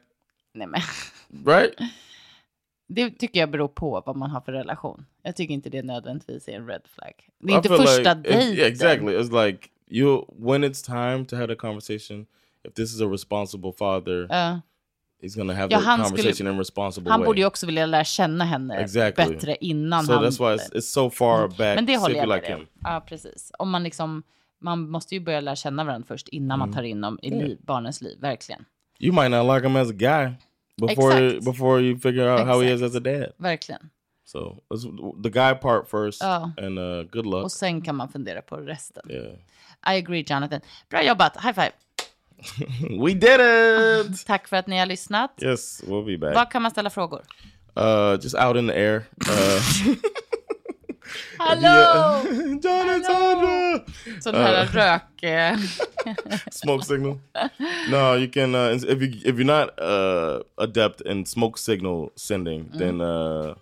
Nej, 0.54 0.68
men, 0.68 0.82
right? 1.56 1.74
det 2.88 3.10
tycker 3.10 3.40
jag 3.40 3.52
beror 3.52 3.68
på 3.68 4.04
vad 4.06 4.16
man 4.16 4.30
har 4.32 4.42
för 4.42 4.52
relation. 4.52 5.06
Jag 5.24 5.36
tycker 5.36 5.54
inte 5.54 5.70
det 5.70 5.84
nödvändigtvis 5.84 6.48
är 6.48 6.52
en 6.54 6.68
red 6.68 6.82
flag. 6.88 7.14
Det 7.40 7.54
är 7.54 7.58
inte 7.58 7.70
första 7.70 8.14
like 8.14 8.30
dejten. 8.30 8.54
yeah, 8.54 8.68
exactly. 8.72 9.18
It's 9.18 9.46
like 9.46 9.68
you 9.88 10.26
when 10.38 10.64
it's 10.64 10.86
time 10.86 11.26
to 11.26 11.36
have 11.36 11.48
the 11.48 11.56
conversation. 11.56 12.26
If 12.64 12.74
this 12.74 12.94
is 12.96 13.02
a 13.02 13.06
responsible 13.06 13.72
father, 13.74 14.28
Ja. 14.30 14.62
he's 15.22 15.38
gonna 15.38 15.54
have 15.54 15.68
Ja, 15.74 15.80
the 15.80 15.86
han 15.86 16.00
conversation 16.00 16.34
skulle- 16.34 16.50
in 16.50 16.56
a 16.56 16.60
responsible 16.60 17.12
han 17.12 17.20
way. 17.20 17.26
borde 17.28 17.42
ju 17.42 17.48
också 17.48 17.66
vilja 17.66 17.86
lära 17.86 18.04
känna 18.04 18.46
henne 18.46 18.78
Exactly. 18.82 19.26
bättre 19.26 19.56
innan 19.56 20.06
so 20.06 20.14
han... 20.14 20.24
that's 20.26 20.40
why 20.40 20.58
it's, 20.64 20.74
it's 20.74 20.82
so 20.82 21.10
far 21.10 21.48
back. 21.48 21.58
Men 21.76 21.86
det 21.86 21.98
håller 21.98 22.16
jag 22.16 22.28
med 22.28 22.38
like 22.42 22.54
dig. 22.56 22.66
Ja, 22.84 23.06
precis. 23.08 23.52
Om 23.60 23.70
man 23.70 23.84
liksom, 23.84 24.24
man 24.62 24.90
måste 24.90 25.16
ju 25.16 25.22
börja 25.22 25.42
lära 25.42 25.56
känna 25.56 25.84
varandra 25.84 26.06
först 26.08 26.28
innan 26.28 26.56
Mm. 26.58 26.60
man 26.70 26.74
tar 26.76 26.84
in 26.84 27.02
dem 27.02 27.20
i 27.22 27.30
liv, 27.30 27.58
barnens 27.62 28.02
liv, 28.02 28.18
verkligen. 28.22 28.66
You 29.00 29.14
might 29.14 29.32
not 29.32 29.56
like 29.56 29.68
him 29.68 29.76
as 29.76 29.90
a 29.90 29.94
guy 29.94 30.32
before 30.88 31.28
Exakt. 31.28 31.46
before 31.46 31.82
you 31.82 32.00
figure 32.00 32.32
out 32.34 32.48
how 32.48 32.62
he 32.62 32.68
is 32.72 32.82
Exakt. 32.82 32.90
as 32.90 32.96
a 32.96 33.00
dad. 33.20 33.32
Verkligen. 33.38 33.90
So 34.28 34.58
the 35.24 35.30
guy 35.30 35.54
part 35.56 35.90
first, 35.90 36.22
Ja. 36.22 36.52
and 36.58 36.80
uh, 36.80 37.04
good 37.12 37.26
luck. 37.26 37.44
Och 37.44 37.52
sen 37.52 37.82
kan 37.82 37.96
man 37.96 38.10
fundera 38.10 38.42
på 38.42 38.56
resten. 38.58 39.04
Yeah, 39.12 39.34
I 39.96 39.98
agree 40.00 40.26
Jonathan. 40.28 40.62
Bra 40.90 41.04
jobbat, 41.04 41.38
high 41.44 41.54
five. 41.54 41.72
we 43.06 43.14
did 43.14 43.40
it. 43.42 44.26
Tack 44.28 44.48
för 44.48 44.58
att 44.58 44.68
ni 44.68 44.78
har 44.80 44.86
lyssnat. 44.86 45.32
yes, 45.42 45.84
we'll 45.84 46.06
be 46.06 46.18
back. 46.18 46.36
Var 46.36 46.52
kan 46.52 46.62
man 46.62 46.72
ställa 46.72 46.90
frågor? 46.90 47.22
Uh, 47.80 48.20
just 48.22 48.36
out 48.36 48.58
in 48.58 48.68
the 48.68 48.74
air. 48.74 48.96
Uh, 48.98 49.96
Hallå! 51.38 52.22
John 52.64 52.90
and 52.90 53.06
Sandra. 53.06 53.80
Sån 54.22 54.36
här 54.36 54.66
rök... 54.66 55.24
eh, 55.24 55.58
smoke 56.52 56.86
signal. 56.86 57.20
No, 57.90 58.16
you 58.18 58.28
can 58.28 58.56
uh, 58.56 58.72
if 58.76 59.02
you 59.02 59.08
if 59.26 59.36
you're 59.40 59.44
not 59.44 59.80
uh, 59.80 60.40
adept 60.58 61.02
in 61.02 61.26
smoke 61.26 61.58
signal 61.60 62.10
sending, 62.16 62.70
then 62.78 63.02
uh, 63.02 63.56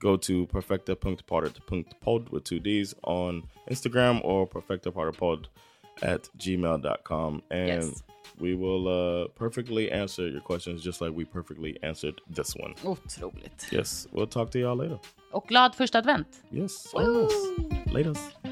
go 0.00 0.16
to 0.16 0.46
perfecta.parted.pod 0.46 2.28
with 2.30 2.44
two 2.44 2.58
D's 2.60 2.94
on 3.02 3.42
Instagram 3.70 4.20
or 4.24 4.46
perfectapartedpod 4.48 5.46
at 6.02 6.28
gmail.com. 6.38 7.42
And 7.50 7.68
Yes. 7.68 8.02
We 8.40 8.54
will 8.54 8.88
uh, 8.88 9.28
perfectly 9.38 9.90
answer 9.92 10.28
your 10.28 10.40
questions 10.40 10.82
just 10.82 11.00
like 11.00 11.12
we 11.16 11.24
perfectly 11.24 11.78
answered 11.82 12.20
this 12.36 12.54
one. 12.56 12.74
Otroligt. 12.84 13.68
Yes, 13.70 14.06
we'll 14.12 14.26
talk 14.26 14.50
to 14.50 14.58
y'all 14.58 14.76
later. 14.76 14.98
Och 15.32 15.44
glad 15.48 15.74
första 15.74 15.98
advent. 15.98 16.28
Yes. 16.50 16.92
Laters. 17.92 18.51